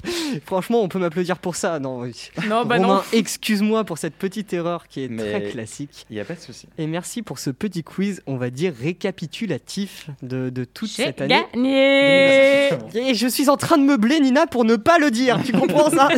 Franchement, 0.45 0.81
on 0.81 0.87
peut 0.87 0.99
m'applaudir 0.99 1.37
pour 1.39 1.55
ça. 1.55 1.79
Non, 1.79 1.99
oui. 2.01 2.29
Non, 2.47 2.65
bah 2.65 2.75
Romain, 2.75 2.87
non. 2.87 3.01
excuse-moi 3.13 3.83
pour 3.83 3.97
cette 3.97 4.15
petite 4.15 4.53
erreur 4.53 4.87
qui 4.87 5.03
est 5.03 5.07
Mais- 5.07 5.29
très 5.31 5.49
classique. 5.51 6.05
Il 6.09 6.13
n'y 6.15 6.19
a 6.19 6.25
pas 6.25 6.35
de 6.35 6.39
souci. 6.39 6.67
Et 6.77 6.87
merci 6.87 7.21
pour 7.21 7.39
ce 7.39 7.49
petit 7.49 7.83
quiz, 7.83 8.21
on 8.27 8.37
va 8.37 8.49
dire 8.49 8.73
récapitulatif 8.79 10.09
de, 10.21 10.49
de 10.49 10.63
toute 10.63 10.89
J'ai 10.89 11.05
cette 11.05 11.21
année. 11.21 11.43
gagné. 11.53 12.69
Et 13.09 13.13
je 13.15 13.27
suis 13.27 13.49
en 13.49 13.57
train 13.57 13.77
de 13.77 13.83
meubler, 13.83 14.19
Nina, 14.19 14.47
pour 14.47 14.65
ne 14.65 14.75
pas 14.75 14.97
le 14.99 15.11
dire. 15.11 15.39
Tu 15.45 15.51
comprends 15.51 15.89
ça 15.89 16.09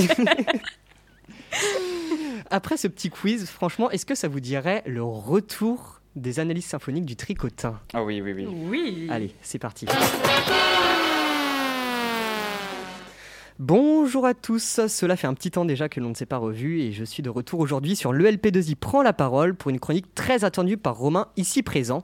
Après 2.50 2.78
ce 2.78 2.88
petit 2.88 3.10
quiz, 3.10 3.46
franchement, 3.48 3.90
est-ce 3.92 4.06
que 4.06 4.16
ça 4.16 4.28
vous 4.28 4.40
dirait 4.40 4.84
le 4.86 5.04
retour 5.04 6.02
des 6.16 6.40
analyses 6.40 6.66
symphoniques 6.66 7.06
du 7.06 7.16
tricotin? 7.16 7.80
Ah 7.94 8.04
oui, 8.04 8.22
oui, 8.22 8.34
oui. 8.34 8.48
Oui. 8.48 9.08
Allez, 9.12 9.32
c'est 9.42 9.60
parti. 9.60 9.86
Bonjour 13.60 14.28
à 14.28 14.36
tous, 14.36 14.82
cela 14.88 15.16
fait 15.16 15.26
un 15.26 15.34
petit 15.34 15.50
temps 15.50 15.66
déjà 15.66 15.90
que 15.90 16.00
l'on 16.00 16.10
ne 16.10 16.14
s'est 16.14 16.28
pas 16.28 16.38
revu 16.38 16.80
et 16.80 16.92
je 16.92 17.04
suis 17.04 17.24
de 17.24 17.30
retour 17.32 17.60
aujourd'hui 17.60 17.96
sur 17.96 18.14
l'ELP2I 18.14 18.76
prend 18.76 19.02
la 19.02 19.14
parole 19.14 19.56
pour 19.56 19.72
une 19.72 19.80
chronique 19.80 20.14
très 20.14 20.44
attendue 20.44 20.78
par 20.78 20.96
Romain 20.96 21.30
ici 21.38 21.64
présent. 21.64 22.04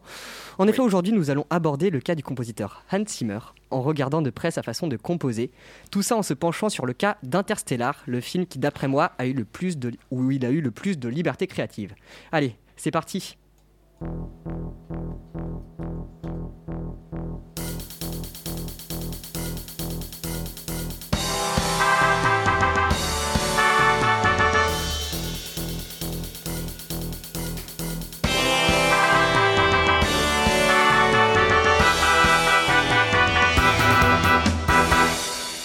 En 0.57 0.67
effet 0.67 0.81
aujourd'hui 0.81 1.13
nous 1.13 1.29
allons 1.29 1.45
aborder 1.51 1.91
le 1.91 1.99
cas 1.99 2.15
du 2.15 2.23
compositeur 2.23 2.83
Hans 2.91 3.05
Zimmer 3.07 3.37
en 3.69 3.83
regardant 3.83 4.23
de 4.23 4.31
près 4.31 4.49
sa 4.49 4.63
façon 4.63 4.87
de 4.87 4.97
composer, 4.97 5.51
tout 5.91 6.01
ça 6.01 6.15
en 6.15 6.23
se 6.23 6.33
penchant 6.33 6.69
sur 6.69 6.87
le 6.87 6.93
cas 6.93 7.17
d'Interstellar, 7.21 8.01
le 8.07 8.19
film 8.19 8.47
qui 8.47 8.57
d'après 8.57 8.87
moi 8.87 9.11
a 9.19 9.27
eu 9.27 9.33
le 9.33 9.45
plus 9.45 9.77
de 9.77 9.91
où 10.09 10.31
il 10.31 10.47
a 10.47 10.49
eu 10.49 10.59
le 10.59 10.71
plus 10.71 10.97
de 10.97 11.07
liberté 11.07 11.45
créative. 11.45 11.93
Allez, 12.31 12.55
c'est 12.77 12.89
parti. 12.89 13.37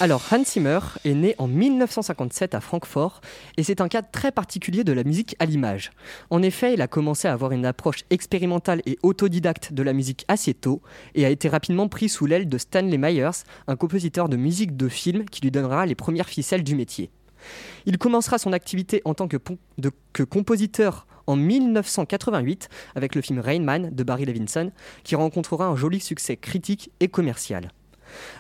Alors, 0.01 0.23
Hans 0.31 0.45
Zimmer 0.45 0.79
est 1.05 1.15
né 1.15 1.35
en 1.39 1.49
1957 1.49 2.55
à 2.55 2.61
Francfort 2.61 3.21
et 3.57 3.65
c'est 3.65 3.81
un 3.81 3.89
cas 3.89 4.03
très 4.03 4.31
particulier 4.31 4.85
de 4.85 4.93
la 4.93 5.03
musique 5.03 5.35
à 5.41 5.45
l'image. 5.45 5.91
En 6.31 6.41
effet, 6.41 6.75
il 6.75 6.83
a 6.83 6.87
commencé 6.87 7.27
à 7.27 7.33
avoir 7.33 7.51
une 7.51 7.67
approche 7.67 8.05
expérimentale 8.09 8.81
et 8.87 8.97
autodidacte 9.03 9.73
de 9.73 9.83
la 9.83 9.93
musique 9.93 10.25
assez 10.29 10.55
tôt 10.55 10.83
et 11.17 11.25
a 11.25 11.31
été 11.31 11.49
rapidement 11.49 11.89
pris 11.89 12.09
sous 12.09 12.27
l'aile 12.27 12.49
de 12.49 12.59
Stanley 12.59 12.97
Myers, 12.97 13.43
un 13.67 13.75
compositeur 13.75 14.29
de 14.29 14.37
musique 14.37 14.77
de 14.77 14.89
film 14.89 15.25
qui 15.25 15.41
lui 15.41 15.51
donnera 15.51 15.85
les 15.85 15.97
premières 15.97 16.29
ficelles 16.29 16.63
du 16.63 16.77
métier. 16.77 17.11
Il 17.85 17.99
commencera 17.99 18.39
son 18.39 18.53
activité 18.53 19.03
en 19.05 19.15
tant 19.15 19.27
que, 19.27 19.39
que 20.13 20.23
compositeur 20.23 21.09
en 21.27 21.35
1988 21.35 22.69
avec 22.95 23.17
le 23.17 23.21
film 23.21 23.41
Rain 23.41 23.63
Man 23.63 23.91
de 23.93 24.05
Barry 24.05 24.27
Levinson 24.27 24.71
qui 25.03 25.17
rencontrera 25.17 25.67
un 25.67 25.75
joli 25.75 25.99
succès 25.99 26.37
critique 26.37 26.93
et 27.01 27.09
commercial. 27.09 27.73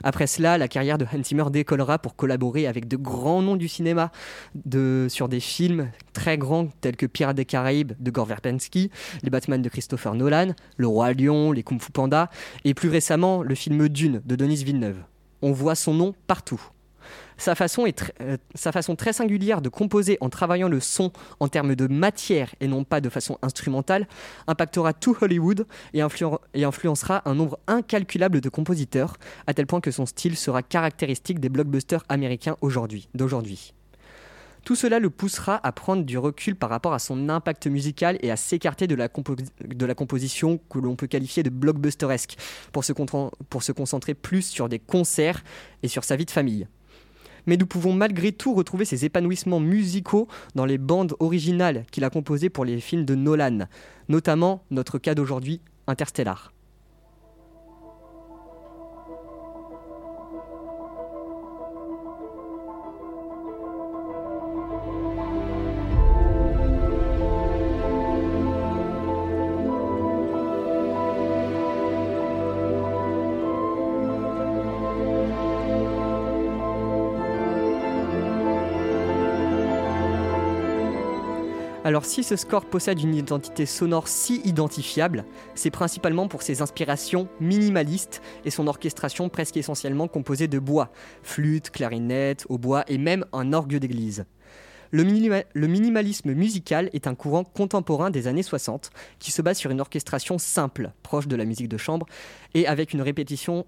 Après 0.02 0.26
cela, 0.26 0.58
la 0.58 0.68
carrière 0.68 0.98
de 0.98 1.04
Hans 1.04 1.22
Zimmer 1.22 1.50
décollera 1.50 1.98
pour 1.98 2.16
collaborer 2.16 2.66
avec 2.66 2.88
de 2.88 2.96
grands 2.96 3.42
noms 3.42 3.56
du 3.56 3.68
cinéma 3.68 4.10
sur 5.08 5.28
des 5.28 5.40
films 5.40 5.90
très 6.12 6.38
grands 6.38 6.68
tels 6.80 6.96
que 6.96 7.06
Pirates 7.06 7.36
des 7.36 7.44
Caraïbes 7.44 7.92
de 7.98 8.10
Gore 8.10 8.26
Verbinski, 8.26 8.90
les 9.22 9.30
Batman 9.30 9.62
de 9.62 9.68
Christopher 9.68 10.14
Nolan, 10.14 10.54
Le 10.76 10.86
Roi 10.86 11.12
Lion, 11.12 11.52
les 11.52 11.62
Kung 11.62 11.80
Fu 11.80 11.92
Panda 11.92 12.30
et 12.64 12.74
plus 12.74 12.88
récemment 12.88 13.42
le 13.42 13.54
film 13.54 13.88
Dune 13.88 14.22
de 14.24 14.36
Denis 14.36 14.64
Villeneuve. 14.64 14.98
On 15.42 15.52
voit 15.52 15.74
son 15.74 15.94
nom 15.94 16.14
partout. 16.26 16.60
Euh, 17.38 18.36
sa 18.54 18.72
façon 18.72 18.96
très 18.96 19.12
singulière 19.12 19.60
de 19.60 19.68
composer 19.68 20.18
en 20.20 20.28
travaillant 20.28 20.68
le 20.68 20.80
son 20.80 21.12
en 21.40 21.48
termes 21.48 21.74
de 21.74 21.86
matière 21.86 22.54
et 22.60 22.66
non 22.66 22.84
pas 22.84 23.00
de 23.00 23.08
façon 23.08 23.38
instrumentale 23.42 24.06
impactera 24.46 24.92
tout 24.92 25.16
Hollywood 25.20 25.66
et, 25.94 26.00
influen- 26.00 26.38
et 26.54 26.64
influencera 26.64 27.22
un 27.24 27.34
nombre 27.34 27.58
incalculable 27.66 28.40
de 28.40 28.48
compositeurs, 28.48 29.16
à 29.46 29.54
tel 29.54 29.66
point 29.66 29.80
que 29.80 29.90
son 29.90 30.06
style 30.06 30.36
sera 30.36 30.62
caractéristique 30.62 31.40
des 31.40 31.48
blockbusters 31.48 32.04
américains 32.08 32.56
aujourd'hui, 32.60 33.08
d'aujourd'hui. 33.14 33.74
Tout 34.64 34.74
cela 34.74 34.98
le 34.98 35.08
poussera 35.08 35.60
à 35.62 35.72
prendre 35.72 36.02
du 36.04 36.18
recul 36.18 36.56
par 36.56 36.68
rapport 36.68 36.92
à 36.92 36.98
son 36.98 37.28
impact 37.28 37.66
musical 37.68 38.18
et 38.20 38.30
à 38.30 38.36
s'écarter 38.36 38.86
de, 38.86 38.94
la 38.94 39.08
composition 39.08 40.60
que 40.68 40.78
l'on 40.78 40.96
peut 40.96 41.06
qualifier 41.06 41.42
de 41.42 41.48
blockbusteresque 41.48 42.36
pour 42.72 42.84
se 42.84 43.72
concentrer 43.72 44.14
plus 44.14 44.42
sur 44.42 44.68
des 44.68 44.78
concerts 44.78 45.42
et 45.82 45.88
sur 45.88 46.04
sa 46.04 46.16
vie 46.16 46.26
de 46.26 46.30
famille. 46.30 46.66
Mais 47.48 47.56
nous 47.56 47.66
pouvons 47.66 47.94
malgré 47.94 48.30
tout 48.30 48.52
retrouver 48.52 48.84
ses 48.84 49.06
épanouissements 49.06 49.58
musicaux 49.58 50.28
dans 50.54 50.66
les 50.66 50.76
bandes 50.76 51.14
originales 51.18 51.86
qu'il 51.90 52.04
a 52.04 52.10
composées 52.10 52.50
pour 52.50 52.66
les 52.66 52.78
films 52.78 53.06
de 53.06 53.14
Nolan, 53.14 53.60
notamment 54.10 54.62
notre 54.70 54.98
cas 54.98 55.14
d'aujourd'hui, 55.14 55.62
Interstellar. 55.86 56.52
Alors 81.98 82.06
si 82.06 82.22
ce 82.22 82.36
score 82.36 82.64
possède 82.64 83.00
une 83.00 83.16
identité 83.16 83.66
sonore 83.66 84.06
si 84.06 84.40
identifiable, 84.44 85.24
c'est 85.56 85.72
principalement 85.72 86.28
pour 86.28 86.42
ses 86.42 86.62
inspirations 86.62 87.26
minimalistes 87.40 88.22
et 88.44 88.50
son 88.50 88.68
orchestration 88.68 89.28
presque 89.28 89.56
essentiellement 89.56 90.06
composée 90.06 90.46
de 90.46 90.60
bois, 90.60 90.92
flûte, 91.24 91.70
clarinette, 91.70 92.46
hautbois 92.48 92.84
et 92.86 92.98
même 92.98 93.24
un 93.32 93.52
orgue 93.52 93.78
d'église. 93.78 94.26
Le, 94.92 95.02
minima- 95.02 95.42
le 95.52 95.66
minimalisme 95.66 96.34
musical 96.34 96.88
est 96.92 97.08
un 97.08 97.16
courant 97.16 97.42
contemporain 97.42 98.10
des 98.10 98.28
années 98.28 98.44
60 98.44 98.90
qui 99.18 99.32
se 99.32 99.42
base 99.42 99.58
sur 99.58 99.72
une 99.72 99.80
orchestration 99.80 100.38
simple, 100.38 100.92
proche 101.02 101.26
de 101.26 101.34
la 101.34 101.44
musique 101.44 101.68
de 101.68 101.78
chambre, 101.78 102.06
et 102.54 102.68
avec 102.68 102.92
une 102.92 103.02
répétition, 103.02 103.66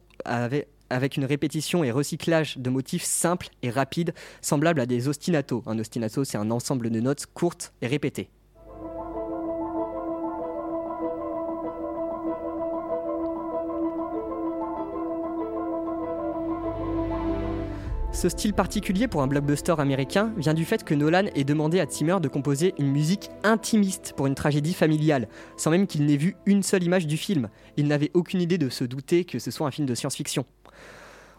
avec 0.90 1.16
une 1.16 1.24
répétition 1.24 1.82
et 1.84 1.90
recyclage 1.90 2.58
de 2.58 2.70
motifs 2.70 3.04
simples 3.04 3.48
et 3.62 3.70
rapides, 3.70 4.12
semblables 4.42 4.80
à 4.80 4.86
des 4.86 5.08
ostinatos. 5.08 5.62
Un 5.66 5.78
ostinato, 5.78 6.24
c'est 6.24 6.38
un 6.38 6.50
ensemble 6.50 6.90
de 6.90 7.00
notes 7.00 7.26
courtes 7.32 7.72
et 7.80 7.86
répétées. 7.86 8.28
Ce 18.20 18.28
style 18.28 18.52
particulier 18.52 19.08
pour 19.08 19.22
un 19.22 19.26
blockbuster 19.26 19.76
américain 19.78 20.34
vient 20.36 20.52
du 20.52 20.66
fait 20.66 20.84
que 20.84 20.92
Nolan 20.92 21.28
ait 21.34 21.42
demandé 21.42 21.80
à 21.80 21.86
Zimmer 21.86 22.18
de 22.20 22.28
composer 22.28 22.74
une 22.78 22.92
musique 22.92 23.30
intimiste 23.44 24.12
pour 24.14 24.26
une 24.26 24.34
tragédie 24.34 24.74
familiale, 24.74 25.26
sans 25.56 25.70
même 25.70 25.86
qu'il 25.86 26.04
n'ait 26.04 26.18
vu 26.18 26.36
une 26.44 26.62
seule 26.62 26.82
image 26.82 27.06
du 27.06 27.16
film. 27.16 27.48
Il 27.78 27.86
n'avait 27.86 28.10
aucune 28.12 28.42
idée 28.42 28.58
de 28.58 28.68
se 28.68 28.84
douter 28.84 29.24
que 29.24 29.38
ce 29.38 29.50
soit 29.50 29.66
un 29.66 29.70
film 29.70 29.86
de 29.86 29.94
science-fiction. 29.94 30.44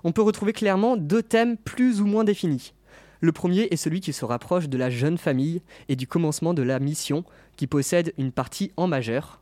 On 0.04 0.12
peut 0.12 0.24
retrouver 0.24 0.54
clairement 0.54 0.98
deux 0.98 1.22
thèmes 1.22 1.56
plus 1.56 2.02
ou 2.02 2.08
moins 2.08 2.24
définis. 2.24 2.74
Le 3.20 3.32
premier 3.32 3.68
est 3.70 3.78
celui 3.78 4.02
qui 4.02 4.12
se 4.12 4.26
rapproche 4.26 4.68
de 4.68 4.78
la 4.80 4.90
jeune 4.90 5.20
famille 5.20 5.62
et 5.88 5.96
du 5.96 6.08
commencement 6.08 6.56
de 6.56 6.64
la 6.64 6.80
mission, 6.80 7.26
qui 7.58 7.68
possède 7.68 8.12
une 8.18 8.32
partie 8.32 8.72
en 8.76 8.88
majeur, 8.88 9.40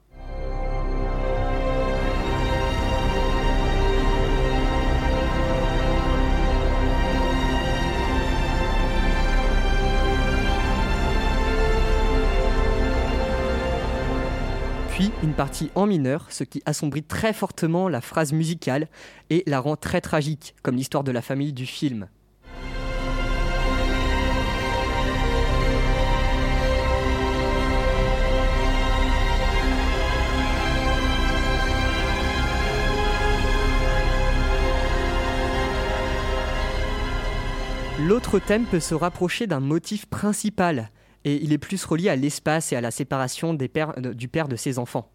une 15.23 15.33
partie 15.33 15.71
en 15.75 15.85
mineur, 15.85 16.25
ce 16.29 16.43
qui 16.43 16.61
assombrit 16.65 17.03
très 17.03 17.31
fortement 17.31 17.87
la 17.87 18.01
phrase 18.01 18.33
musicale 18.33 18.87
et 19.29 19.43
la 19.47 19.59
rend 19.59 19.75
très 19.75 20.01
tragique, 20.01 20.55
comme 20.61 20.75
l'histoire 20.75 21.03
de 21.03 21.11
la 21.11 21.21
famille 21.21 21.53
du 21.53 21.65
film. 21.65 22.07
L'autre 37.99 38.39
thème 38.39 38.65
peut 38.65 38.79
se 38.79 38.95
rapprocher 38.95 39.45
d'un 39.45 39.59
motif 39.59 40.05
principal, 40.07 40.89
et 41.25 41.35
il 41.43 41.53
est 41.53 41.57
plus 41.57 41.83
relié 41.85 42.09
à 42.09 42.15
l'espace 42.15 42.71
et 42.71 42.75
à 42.75 42.81
la 42.81 42.91
séparation 42.91 43.53
de- 43.53 44.13
du 44.13 44.27
père 44.27 44.47
de 44.47 44.55
ses 44.55 44.79
enfants. 44.79 45.09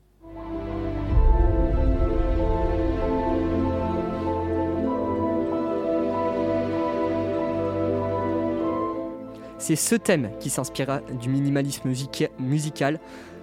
C'est 9.58 9.76
ce 9.76 9.94
thème 9.94 10.30
qui 10.40 10.50
s'inspira 10.50 11.00
du 11.00 11.28
minimalisme 11.30 11.88
musica- 11.88 12.28
musical 12.38 13.00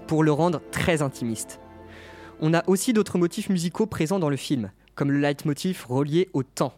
pour 0.08 0.24
le 0.24 0.32
rendre 0.32 0.62
très 0.72 1.02
intimiste. 1.02 1.60
On 2.42 2.54
a 2.54 2.64
aussi 2.68 2.94
d'autres 2.94 3.18
motifs 3.18 3.50
musicaux 3.50 3.88
présents 3.88 4.20
dans 4.20 4.30
le 4.30 4.36
film, 4.36 4.72
comme 4.94 5.12
le 5.12 5.20
leitmotiv 5.20 5.86
relié 5.88 6.30
au 6.34 6.44
temps. 6.44 6.74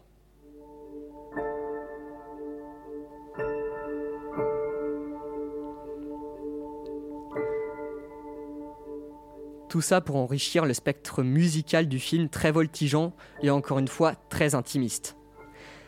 Tout 9.74 9.80
ça 9.80 10.00
pour 10.00 10.14
enrichir 10.14 10.66
le 10.66 10.72
spectre 10.72 11.24
musical 11.24 11.88
du 11.88 11.98
film 11.98 12.28
très 12.28 12.52
voltigeant 12.52 13.12
et 13.42 13.50
encore 13.50 13.80
une 13.80 13.88
fois 13.88 14.14
très 14.28 14.54
intimiste. 14.54 15.16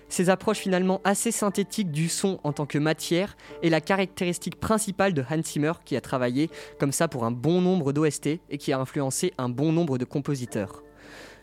Ces 0.08 0.28
approches 0.28 0.58
finalement 0.58 1.00
assez 1.04 1.30
synthétiques 1.30 1.92
du 1.92 2.08
son 2.08 2.40
en 2.42 2.52
tant 2.52 2.66
que 2.66 2.78
matière 2.78 3.36
est 3.62 3.68
la 3.68 3.80
caractéristique 3.80 4.58
principale 4.58 5.14
de 5.14 5.22
Hans 5.30 5.40
Zimmer 5.40 5.74
qui 5.84 5.94
a 5.94 6.00
travaillé 6.00 6.50
comme 6.80 6.90
ça 6.90 7.06
pour 7.06 7.24
un 7.24 7.30
bon 7.30 7.60
nombre 7.60 7.92
d'OST 7.92 8.26
et 8.50 8.58
qui 8.58 8.72
a 8.72 8.80
influencé 8.80 9.32
un 9.38 9.48
bon 9.48 9.70
nombre 9.70 9.98
de 9.98 10.04
compositeurs. 10.04 10.82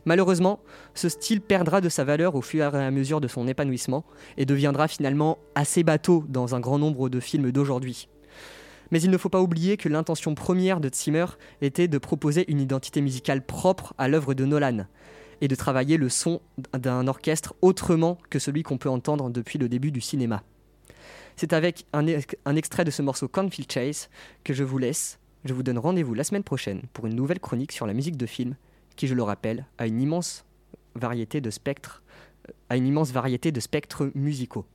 Malheureusement, 0.03 0.59
ce 0.95 1.07
style 1.07 1.39
perdra 1.39 1.79
de 1.79 1.88
sa 1.88 2.03
valeur 2.03 2.35
au 2.35 2.41
fur 2.41 2.75
et 2.75 2.85
à 2.85 2.91
mesure 2.91 3.21
de 3.21 3.29
son 3.29 3.47
épanouissement 3.47 4.03
et 4.35 4.45
deviendra 4.45 4.89
finalement 4.89 5.38
assez 5.55 5.85
bateau 5.85 6.25
dans 6.27 6.55
un 6.55 6.59
grand 6.59 6.77
nombre 6.77 7.07
de 7.07 7.21
films 7.21 7.53
d'aujourd'hui. 7.53 8.09
Mais 8.93 9.01
il 9.01 9.09
ne 9.09 9.17
faut 9.17 9.27
pas 9.29 9.41
oublier 9.41 9.75
que 9.75 9.89
l'intention 9.89 10.35
première 10.35 10.79
de 10.79 10.88
Zimmer 10.93 11.25
était 11.62 11.88
de 11.88 11.97
proposer 11.97 12.45
une 12.47 12.62
identité 12.62 13.01
musicale 13.01 13.43
propre 13.43 13.95
à 13.97 14.07
l'œuvre 14.07 14.35
de 14.35 14.45
Nolan 14.45 14.85
et 15.41 15.47
de 15.47 15.55
travailler 15.55 15.97
le 15.97 16.09
son 16.09 16.41
d'un 16.73 17.07
orchestre 17.07 17.55
autrement 17.63 18.19
que 18.29 18.38
celui 18.38 18.62
qu'on 18.62 18.77
peut 18.77 18.91
entendre 18.91 19.31
depuis 19.31 19.57
le 19.57 19.67
début 19.67 19.91
du 19.91 20.00
cinéma. 20.00 20.43
C'est 21.38 21.53
avec 21.53 21.88
un, 21.91 22.05
ex- 22.05 22.35
un 22.45 22.55
extrait 22.55 22.85
de 22.85 22.91
ce 22.91 23.01
morceau 23.01 23.27
Cornfield 23.27 23.71
Chase 23.71 24.12
que 24.43 24.53
je 24.53 24.63
vous 24.63 24.77
laisse. 24.77 25.17
Je 25.43 25.55
vous 25.55 25.63
donne 25.63 25.79
rendez-vous 25.79 26.13
la 26.13 26.23
semaine 26.23 26.43
prochaine 26.43 26.83
pour 26.93 27.07
une 27.07 27.15
nouvelle 27.15 27.39
chronique 27.39 27.71
sur 27.71 27.88
la 27.88 27.95
musique 27.95 28.15
de 28.15 28.27
film 28.27 28.55
qui, 28.95 29.07
je 29.07 29.15
le 29.15 29.23
rappelle, 29.23 29.65
a 29.79 29.88
une 29.88 30.01
immense 30.01 30.45
variété 30.93 31.41
de 31.41 31.50
spectres 31.50 32.03
à 32.69 32.77
une 32.77 32.85
immense 32.85 33.12
variété 33.12 33.51
de 33.51 33.59
spectres 33.59 34.12
musicaux. 34.13 34.65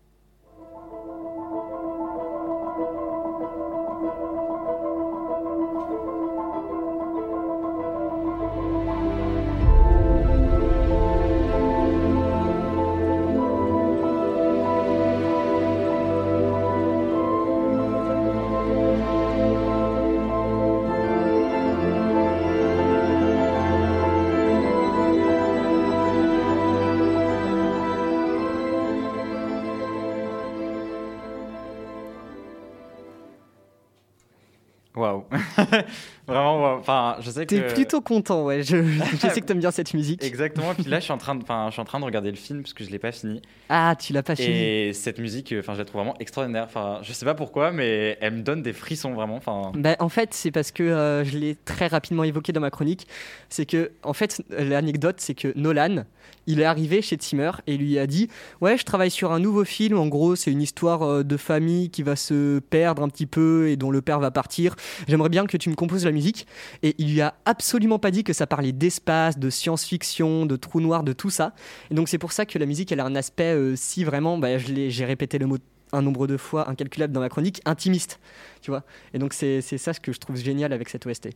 Que. 37.47 37.55
T'es 37.55 37.75
plutôt 37.75 38.01
content, 38.01 38.45
ouais. 38.45 38.63
Je, 38.63 38.83
je 38.83 39.17
sais 39.29 39.41
que 39.41 39.47
t'aimes 39.47 39.59
bien 39.61 39.71
cette 39.71 39.95
musique. 39.95 40.23
Exactement. 40.25 40.75
Puis 40.75 40.85
là, 40.85 40.99
je 40.99 41.05
suis 41.05 41.13
en 41.13 41.19
train 41.19 41.35
de, 41.35 41.43
enfin, 41.43 41.67
je 41.69 41.73
suis 41.73 41.81
en 41.81 41.85
train 41.85 42.01
de 42.01 42.05
regarder 42.05 42.31
le 42.31 42.37
film 42.37 42.63
parce 42.63 42.75
que 42.75 42.85
je 42.85 42.91
l'ai 42.91 42.99
pas 42.99 43.13
fini. 43.13 43.43
Ah, 43.69 43.95
tu 43.99 44.13
l'as 44.13 44.23
pas 44.23 44.37
fini. 44.37 44.57
Et 44.57 44.93
cette 44.93 45.19
musique, 45.19 45.55
enfin, 45.59 45.75
je 45.75 45.79
la 45.79 45.85
trouve 45.85 46.01
vraiment 46.03 46.17
extraordinaire. 46.21 46.65
Enfin, 46.65 47.01
je 47.03 47.13
sais 47.13 47.25
pas 47.25 47.35
pourquoi, 47.35 47.71
mais 47.73 48.17
elle 48.21 48.35
me 48.35 48.43
donne 48.43 48.63
des 48.63 48.73
frissons 48.73 49.15
vraiment. 49.15 49.37
Enfin, 49.37 49.73
Bah, 49.75 49.97
en 50.01 50.09
fait, 50.09 50.35
c'est 50.35 50.51
parce 50.51 50.71
que 50.73 50.83
euh, 50.83 51.25
je 51.25 51.39
l'ai 51.39 51.57
très 51.57 51.87
rapidement 51.87 52.25
évoqué 52.25 52.53
dans 52.53 52.61
ma 52.61 52.71
chronique. 52.71 53.07
C'est 53.49 53.67
que, 53.67 53.93
en 54.03 54.13
fait, 54.13 54.43
l'anecdote, 54.51 55.17
c'est 55.19 55.35
que 55.35 55.53
Nolan, 55.57 56.05
il 56.47 56.61
est 56.61 56.65
arrivé 56.65 57.03
chez 57.03 57.17
Zimmer 57.21 57.51
et 57.67 57.77
lui 57.77 57.99
a 57.99 58.07
dit 58.07 58.29
Ouais, 58.61 58.77
je 58.79 58.85
travaille 58.85 59.11
sur 59.11 59.33
un 59.33 59.39
nouveau 59.41 59.65
film. 59.65 59.99
En 59.99 60.07
gros, 60.07 60.37
c'est 60.37 60.51
une 60.51 60.63
histoire 60.63 61.03
euh, 61.03 61.23
de 61.23 61.37
famille 61.37 61.91
qui 61.91 62.03
va 62.03 62.17
se 62.17 62.59
perdre 62.59 63.03
un 63.03 63.09
petit 63.09 63.27
peu 63.27 63.69
et 63.69 63.77
dont 63.77 63.91
le 63.91 64.01
père 64.03 64.21
va 64.21 64.31
partir. 64.31 64.75
J'aimerais 65.09 65.29
bien 65.29 65.47
que 65.47 65.57
tu 65.57 65.69
me 65.71 65.75
composes 65.75 66.05
la 66.05 66.13
musique. 66.13 66.47
Et 66.83 66.95
il 66.99 67.13
lui 67.13 67.21
a 67.21 67.28
absolument 67.45 67.99
pas 67.99 68.11
dit 68.11 68.25
que 68.25 68.33
ça 68.33 68.47
parlait 68.47 68.73
d'espace, 68.73 69.39
de 69.39 69.51
science-fiction, 69.51 70.47
de 70.47 70.57
trous 70.57 70.81
noirs, 70.81 71.03
de 71.05 71.13
tout 71.13 71.31
ça. 71.31 71.55
Et 71.91 71.95
donc, 71.95 72.09
c'est 72.09 72.19
pour 72.19 72.33
ça 72.33 72.47
que 72.47 72.59
la 72.59 72.67
musique, 72.67 72.91
elle 72.93 73.01
a 73.01 73.05
un 73.05 73.15
aspect, 73.15 73.55
euh, 73.55 73.75
si 73.77 74.05
vraiment, 74.05 74.39
bah, 74.39 74.59
je 74.59 74.69
l'ai- 74.73 74.91
j'ai 74.91 75.05
répété 75.05 75.39
le 75.39 75.47
mot 75.47 75.59
un 75.93 76.03
nombre 76.03 76.27
de 76.27 76.37
fois 76.37 76.69
incalculable 76.69 77.13
dans 77.15 77.21
ma 77.21 77.29
chronique, 77.31 77.63
intimiste. 77.65 78.21
Tu 78.61 78.71
vois 78.71 78.85
Et 79.15 79.19
donc, 79.19 79.33
c'est 79.33 79.61
c'est 79.63 79.79
ça 79.79 79.93
ce 79.95 80.01
que 80.01 80.13
je 80.13 80.19
trouve 80.19 80.37
génial 80.37 80.73
avec 80.73 80.89
cette 80.91 81.07
OST. 81.07 81.31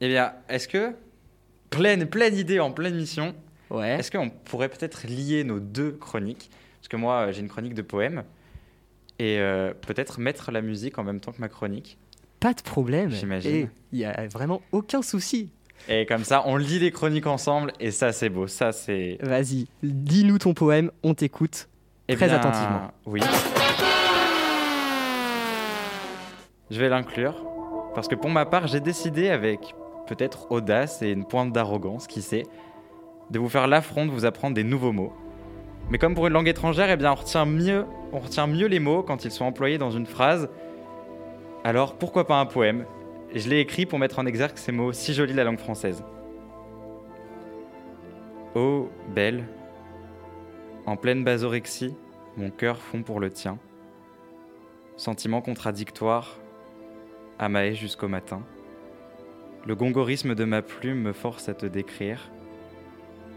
eh 0.00 0.08
bien, 0.08 0.32
est-ce 0.48 0.66
que 0.68 0.94
pleine, 1.70 2.06
pleine 2.06 2.36
idée 2.36 2.58
en 2.60 2.72
pleine 2.72 2.96
mission, 2.96 3.34
Ouais. 3.70 3.98
est-ce 3.98 4.10
qu'on 4.10 4.30
pourrait 4.30 4.68
peut-être 4.68 5.06
lier 5.06 5.44
nos 5.44 5.60
deux 5.60 5.92
chroniques? 5.92 6.50
Parce 6.80 6.88
que 6.88 6.96
moi, 6.96 7.28
euh, 7.28 7.32
j'ai 7.32 7.40
une 7.40 7.48
chronique 7.48 7.74
de 7.74 7.82
poèmes 7.82 8.24
et 9.18 9.38
euh, 9.38 9.72
peut-être 9.80 10.18
mettre 10.20 10.50
la 10.50 10.60
musique 10.60 10.98
en 10.98 11.04
même 11.04 11.20
temps 11.20 11.32
que 11.32 11.40
ma 11.40 11.48
chronique. 11.48 11.96
Pas 12.44 12.52
de 12.52 12.60
problème. 12.60 13.08
J'imagine. 13.08 13.70
Il 13.90 13.98
y 13.98 14.04
a 14.04 14.26
vraiment 14.26 14.60
aucun 14.70 15.00
souci. 15.00 15.48
Et 15.88 16.04
comme 16.04 16.24
ça, 16.24 16.42
on 16.44 16.56
lit 16.56 16.78
les 16.78 16.90
chroniques 16.90 17.26
ensemble 17.26 17.72
et 17.80 17.90
ça, 17.90 18.12
c'est 18.12 18.28
beau. 18.28 18.48
Ça, 18.48 18.70
c'est 18.70 19.16
Vas-y, 19.22 19.66
lis-nous 19.82 20.36
ton 20.36 20.52
poème, 20.52 20.90
on 21.02 21.14
t'écoute. 21.14 21.70
Eh 22.06 22.16
Très 22.16 22.26
bien, 22.26 22.36
attentivement. 22.36 22.90
Oui. 23.06 23.22
Je 26.70 26.78
vais 26.78 26.90
l'inclure 26.90 27.42
parce 27.94 28.08
que 28.08 28.14
pour 28.14 28.28
ma 28.28 28.44
part, 28.44 28.66
j'ai 28.66 28.80
décidé 28.80 29.30
avec 29.30 29.60
peut-être 30.06 30.52
audace 30.52 31.00
et 31.00 31.12
une 31.12 31.24
pointe 31.24 31.50
d'arrogance, 31.50 32.06
qui 32.06 32.20
sait, 32.20 32.42
de 33.30 33.38
vous 33.38 33.48
faire 33.48 33.68
l'affront 33.68 34.04
de 34.04 34.10
vous 34.10 34.26
apprendre 34.26 34.54
des 34.54 34.64
nouveaux 34.64 34.92
mots. 34.92 35.14
Mais 35.88 35.96
comme 35.96 36.14
pour 36.14 36.26
une 36.26 36.34
langue 36.34 36.48
étrangère, 36.48 36.90
eh 36.90 36.96
bien, 36.98 37.12
on 37.12 37.14
retient 37.14 37.46
mieux, 37.46 37.86
on 38.12 38.18
retient 38.18 38.46
mieux 38.46 38.66
les 38.66 38.80
mots 38.80 39.02
quand 39.02 39.24
ils 39.24 39.30
sont 39.30 39.46
employés 39.46 39.78
dans 39.78 39.92
une 39.92 40.04
phrase. 40.04 40.50
Alors 41.66 41.96
pourquoi 41.96 42.26
pas 42.26 42.38
un 42.38 42.44
poème? 42.44 42.84
Je 43.34 43.48
l'ai 43.48 43.58
écrit 43.58 43.86
pour 43.86 43.98
mettre 43.98 44.18
en 44.18 44.26
exergue 44.26 44.58
ces 44.58 44.70
mots 44.70 44.92
si 44.92 45.14
jolis 45.14 45.32
de 45.32 45.38
la 45.38 45.44
langue 45.44 45.58
française. 45.58 46.04
Oh, 48.54 48.90
belle, 49.14 49.48
en 50.84 50.96
pleine 50.96 51.24
basorexie, 51.24 51.96
mon 52.36 52.50
cœur 52.50 52.76
fond 52.76 53.02
pour 53.02 53.18
le 53.18 53.30
tien. 53.30 53.58
Sentiment 54.98 55.40
contradictoire, 55.40 56.38
amaé 57.38 57.74
jusqu'au 57.74 58.08
matin. 58.08 58.42
Le 59.66 59.74
gongorisme 59.74 60.34
de 60.34 60.44
ma 60.44 60.60
plume 60.60 61.00
me 61.00 61.12
force 61.14 61.48
à 61.48 61.54
te 61.54 61.64
décrire. 61.64 62.30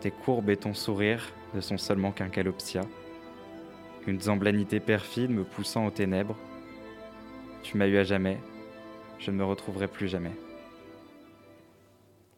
Tes 0.01 0.11
courbes 0.11 0.49
et 0.49 0.57
ton 0.57 0.73
sourire 0.73 1.31
ne 1.53 1.61
sont 1.61 1.77
seulement 1.77 2.11
qu'un 2.11 2.27
calopsia. 2.27 2.81
Une 4.05 4.19
zamblanité 4.19 4.81
perfide 4.81 5.31
me 5.31 5.45
poussant 5.45 5.87
aux 5.87 5.91
ténèbres. 5.91 6.35
Tu 7.63 7.77
m'as 7.77 7.87
eu 7.87 7.97
à 7.97 8.03
jamais, 8.03 8.37
je 9.19 9.31
ne 9.31 9.37
me 9.37 9.43
retrouverai 9.43 9.87
plus 9.87 10.07
jamais. 10.07 10.31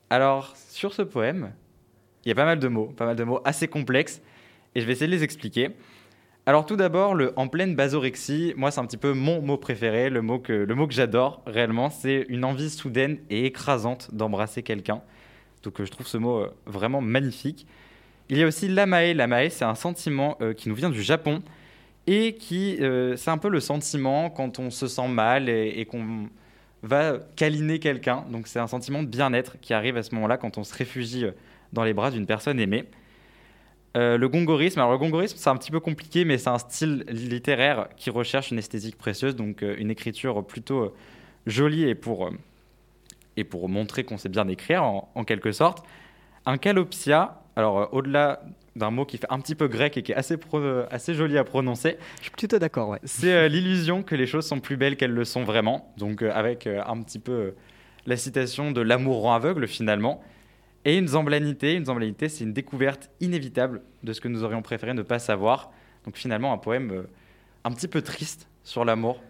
Alors, 0.10 0.56
sur 0.56 0.94
ce 0.94 1.02
poème, 1.02 1.54
il 2.26 2.30
y 2.30 2.32
a 2.32 2.36
pas 2.36 2.46
mal 2.46 2.60
de 2.60 2.68
mots, 2.68 2.88
pas 2.88 3.06
mal 3.06 3.16
de 3.16 3.24
mots 3.24 3.42
assez 3.46 3.68
complexes, 3.68 4.22
et 4.76 4.82
je 4.82 4.86
vais 4.86 4.94
essayer 4.94 5.08
de 5.08 5.12
les 5.12 5.24
expliquer. 5.24 5.70
Alors 6.46 6.66
tout 6.66 6.76
d'abord, 6.76 7.14
le 7.14 7.34
en 7.36 7.48
pleine 7.48 7.76
basorexie, 7.76 8.54
moi 8.58 8.72
c'est 8.72 8.80
un 8.80 8.86
petit 8.86 8.98
peu 8.98 9.14
mon 9.14 9.42
mot 9.42 9.58
préféré, 9.58 10.10
le 10.10 10.24
mot 10.24 10.40
que, 10.40 10.54
le 10.54 10.74
mot 10.74 10.88
que 10.88 10.94
j'adore 10.94 11.44
réellement, 11.46 11.92
c'est 11.92 12.26
une 12.28 12.44
envie 12.44 12.72
soudaine 12.72 13.20
et 13.30 13.46
écrasante 13.46 14.10
d'embrasser 14.16 14.64
quelqu'un. 14.64 15.04
Donc 15.64 15.80
euh, 15.80 15.86
je 15.86 15.92
trouve 15.92 16.08
ce 16.08 16.18
mot 16.18 16.40
euh, 16.40 16.50
vraiment 16.66 17.02
magnifique. 17.02 17.68
Il 18.30 18.38
y 18.38 18.44
a 18.44 18.48
aussi 18.48 18.68
l'amae. 18.68 19.14
L'amae, 19.14 19.50
c'est 19.50 19.66
un 19.66 19.76
sentiment 19.76 20.38
euh, 20.42 20.54
qui 20.54 20.70
nous 20.70 20.76
vient 20.76 20.90
du 20.90 21.04
Japon 21.04 21.44
et 22.12 22.34
qui, 22.34 22.78
euh, 22.82 23.16
c'est 23.18 23.30
un 23.30 23.38
peu 23.38 23.50
le 23.50 23.60
sentiment 23.60 24.32
quand 24.32 24.58
on 24.58 24.72
se 24.72 24.88
sent 24.88 25.08
mal 25.08 25.48
et, 25.48 25.86
qu'on 25.86 26.28
va 26.82 27.20
câliner 27.36 27.78
quelqu'un. 27.78 28.26
Donc 28.32 28.48
c'est 28.48 28.58
un 28.58 28.66
sentiment 28.66 29.04
de 29.04 29.08
bien-être 29.08 29.60
qui 29.62 29.76
arrive 29.76 29.96
à 29.96 30.02
ce 30.02 30.16
moment-là 30.16 30.38
quand 30.38 30.58
on 30.58 30.64
se 30.64 30.74
réfugie 30.74 31.26
euh, 31.26 31.32
dans 31.72 31.84
les 31.84 31.94
bras 31.94 32.10
d'une 32.10 32.26
personne 32.26 32.60
aimée. 32.60 32.86
Euh, 33.96 34.18
le 34.18 34.28
gongorisme, 34.28 34.80
alors 34.80 34.92
le 34.92 34.98
gongorisme 34.98 35.38
c'est 35.38 35.52
un 35.52 35.56
petit 35.56 35.70
peu 35.70 35.80
compliqué, 35.80 36.26
mais 36.26 36.40
c'est 36.40 36.50
un 36.50 36.58
style 36.58 37.06
littéraire 37.10 37.90
qui 37.96 38.10
recherche 38.10 38.50
une 38.50 38.58
esthétique 38.58 38.98
précieuse, 38.98 39.36
donc 39.36 39.62
une 39.62 39.92
écriture 39.92 40.44
plutôt 40.46 40.96
jolie 41.46 41.88
et 41.88 41.96
pour, 41.96 42.32
et 43.38 43.44
pour 43.44 43.70
montrer 43.70 44.04
qu'on 44.04 44.18
sait 44.18 44.30
bien 44.30 44.48
écrire 44.48 44.84
en, 44.84 45.24
quelque 45.26 45.52
sorte. 45.52 45.84
Un 46.48 46.58
calopsia, 46.58 47.42
alors 47.56 47.90
au-delà 47.92 48.42
d'un 48.76 48.92
mot 48.92 49.06
qui 49.06 49.18
fait 49.18 49.28
un 49.30 49.40
petit 49.40 49.56
peu 49.56 49.68
grec 49.68 49.98
et 49.98 50.04
qui 50.04 50.12
est 50.12 50.16
assez, 50.16 50.38
pro- 50.38 50.62
assez 50.92 51.14
joli 51.14 51.38
à 51.38 51.44
prononcer, 51.44 51.98
Je 52.18 52.24
suis 52.24 52.32
plutôt 52.32 52.60
d'accord, 52.60 52.90
ouais. 52.90 53.00
c'est 53.04 53.34
euh, 53.34 53.48
l'illusion 53.50 54.04
que 54.04 54.16
les 54.16 54.28
choses 54.28 54.46
sont 54.48 54.60
plus 54.60 54.78
belles 54.78 54.96
qu'elles 54.98 55.14
le 55.14 55.26
sont 55.26 55.44
vraiment. 55.44 55.92
Donc 55.98 56.22
euh, 56.22 56.32
avec 56.34 56.68
euh, 56.68 56.82
un 56.86 57.02
petit 57.02 57.20
peu 57.20 57.32
euh, 57.32 57.56
la 58.06 58.16
citation 58.18 58.72
de 58.72 58.82
l'amour 58.82 59.22
rend 59.22 59.34
aveugle 59.34 59.68
finalement. 59.68 60.24
Et 60.86 60.98
une 60.98 61.08
zamblanité, 61.10 61.74
une 61.74 61.86
zamblanité 61.86 62.30
c'est 62.30 62.44
une 62.46 62.54
découverte 62.54 63.10
inévitable 63.20 63.82
de 64.04 64.14
ce 64.14 64.22
que 64.22 64.28
nous 64.30 64.44
aurions 64.44 64.62
préféré 64.62 64.94
ne 64.94 65.02
pas 65.02 65.20
savoir. 65.20 65.72
Donc 66.06 66.16
finalement 66.16 66.54
un 66.54 66.58
poème 66.58 66.92
euh, 66.92 67.04
un 67.66 67.72
petit 67.72 67.88
peu 67.90 68.02
triste 68.02 68.48
sur 68.64 68.86
l'amour, 68.86 69.22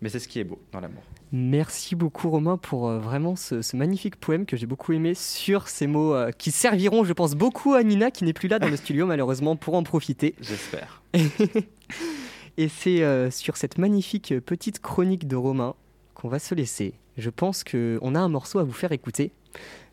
mais 0.00 0.08
c'est 0.08 0.18
ce 0.18 0.26
qui 0.28 0.40
est 0.40 0.44
beau 0.44 0.60
dans 0.72 0.80
l'amour. 0.80 1.02
Merci 1.30 1.94
beaucoup 1.94 2.30
Romain 2.30 2.56
pour 2.56 2.88
euh, 2.88 2.98
vraiment 2.98 3.36
ce, 3.36 3.60
ce 3.60 3.76
magnifique 3.76 4.16
poème 4.16 4.46
que 4.46 4.56
j'ai 4.56 4.66
beaucoup 4.66 4.92
aimé 4.92 5.14
sur 5.14 5.68
ces 5.68 5.86
mots 5.86 6.14
euh, 6.14 6.30
qui 6.30 6.50
serviront, 6.50 7.04
je 7.04 7.12
pense, 7.12 7.34
beaucoup 7.34 7.74
à 7.74 7.82
Nina 7.82 8.10
qui 8.10 8.24
n'est 8.24 8.32
plus 8.32 8.48
là 8.48 8.58
dans 8.58 8.68
le 8.68 8.76
studio 8.78 9.04
malheureusement 9.06 9.54
pour 9.54 9.74
en 9.74 9.82
profiter. 9.82 10.34
J'espère. 10.40 11.02
Et 12.56 12.68
c'est 12.68 13.02
euh, 13.02 13.30
sur 13.30 13.56
cette 13.56 13.78
magnifique 13.78 14.34
petite 14.40 14.80
chronique 14.80 15.28
de 15.28 15.36
Romain 15.36 15.74
qu'on 16.14 16.28
va 16.28 16.38
se 16.38 16.54
laisser. 16.54 16.94
Je 17.18 17.30
pense 17.30 17.62
qu'on 17.62 18.14
a 18.14 18.18
un 18.18 18.28
morceau 18.28 18.58
à 18.58 18.64
vous 18.64 18.72
faire 18.72 18.92
écouter. 18.92 19.30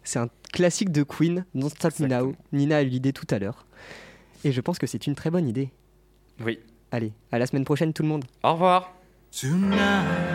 C'est 0.03 0.19
un 0.19 0.29
classique 0.53 0.91
de 0.91 1.03
Queen, 1.03 1.45
Don't 1.53 1.69
Stop 1.69 1.99
Me 1.99 2.07
Now. 2.07 2.33
Nina 2.53 2.77
a 2.77 2.81
eu 2.83 2.87
l'idée 2.87 3.13
tout 3.13 3.27
à 3.29 3.39
l'heure. 3.39 3.65
Et 4.43 4.51
je 4.51 4.61
pense 4.61 4.79
que 4.79 4.87
c'est 4.87 5.05
une 5.05 5.15
très 5.15 5.31
bonne 5.31 5.47
idée. 5.47 5.69
Oui. 6.43 6.59
Allez, 6.91 7.11
à 7.31 7.39
la 7.39 7.45
semaine 7.45 7.65
prochaine 7.65 7.93
tout 7.93 8.03
le 8.03 8.09
monde. 8.09 8.25
Au 8.43 8.53
revoir. 8.53 8.93
Tonight 9.31 10.34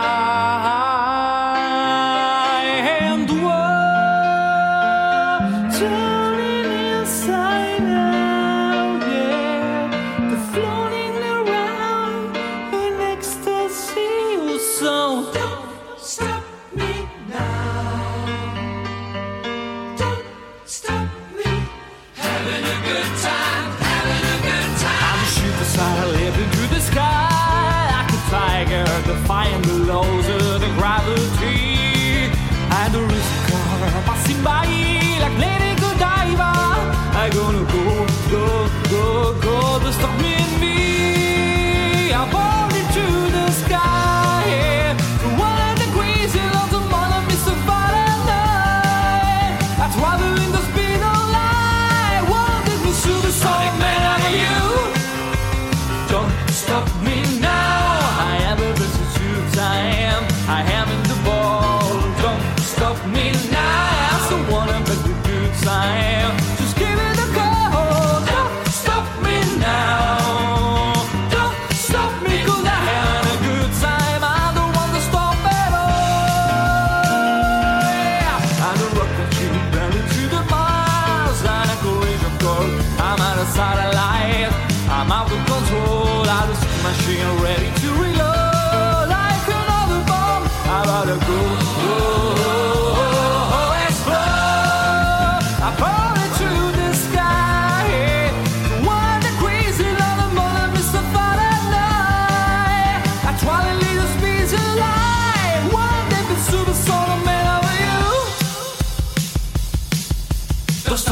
ripping 26.31 26.51
through 26.51 26.67
the 26.67 26.79
sky 26.79 27.89
like 27.91 28.13
a 28.13 28.29
tiger, 28.29 28.85
defying 29.05 29.61
the 29.63 29.73
laws 29.91 30.27
of 30.29 30.61
the 30.61 30.67
gravity 30.77 31.75
and 32.71 32.93
the 32.93 33.01
risk 33.01 33.53
of 33.53 34.05
passing 34.05 34.43
by. 34.43 34.70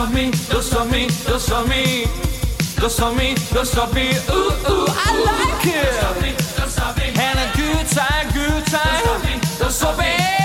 Don't 0.10 0.18
stop 0.18 0.22
me, 0.22 0.32
don't 0.50 0.64
stop 0.64 0.88
me, 0.90 1.08
don't 1.28 1.40
stop 1.40 1.68
me. 1.68 2.06
Don't 2.78 2.90
stop 2.90 3.16
me, 3.16 3.36
don't 3.54 3.66
stop 3.66 3.94
me. 3.94 4.10
Ooh, 4.32 4.50
ooh, 4.72 4.86
I 4.90 5.14
like 5.28 5.66
it. 5.68 7.20
And 7.20 7.38
a 7.38 7.52
good 7.56 7.88
time, 7.88 8.32
good 8.34 8.66
time. 8.66 9.04
Don't 9.06 9.22
stop 9.22 9.24
me, 9.24 9.40
don't 9.60 9.72
stop 9.72 10.00
me. 10.00 10.39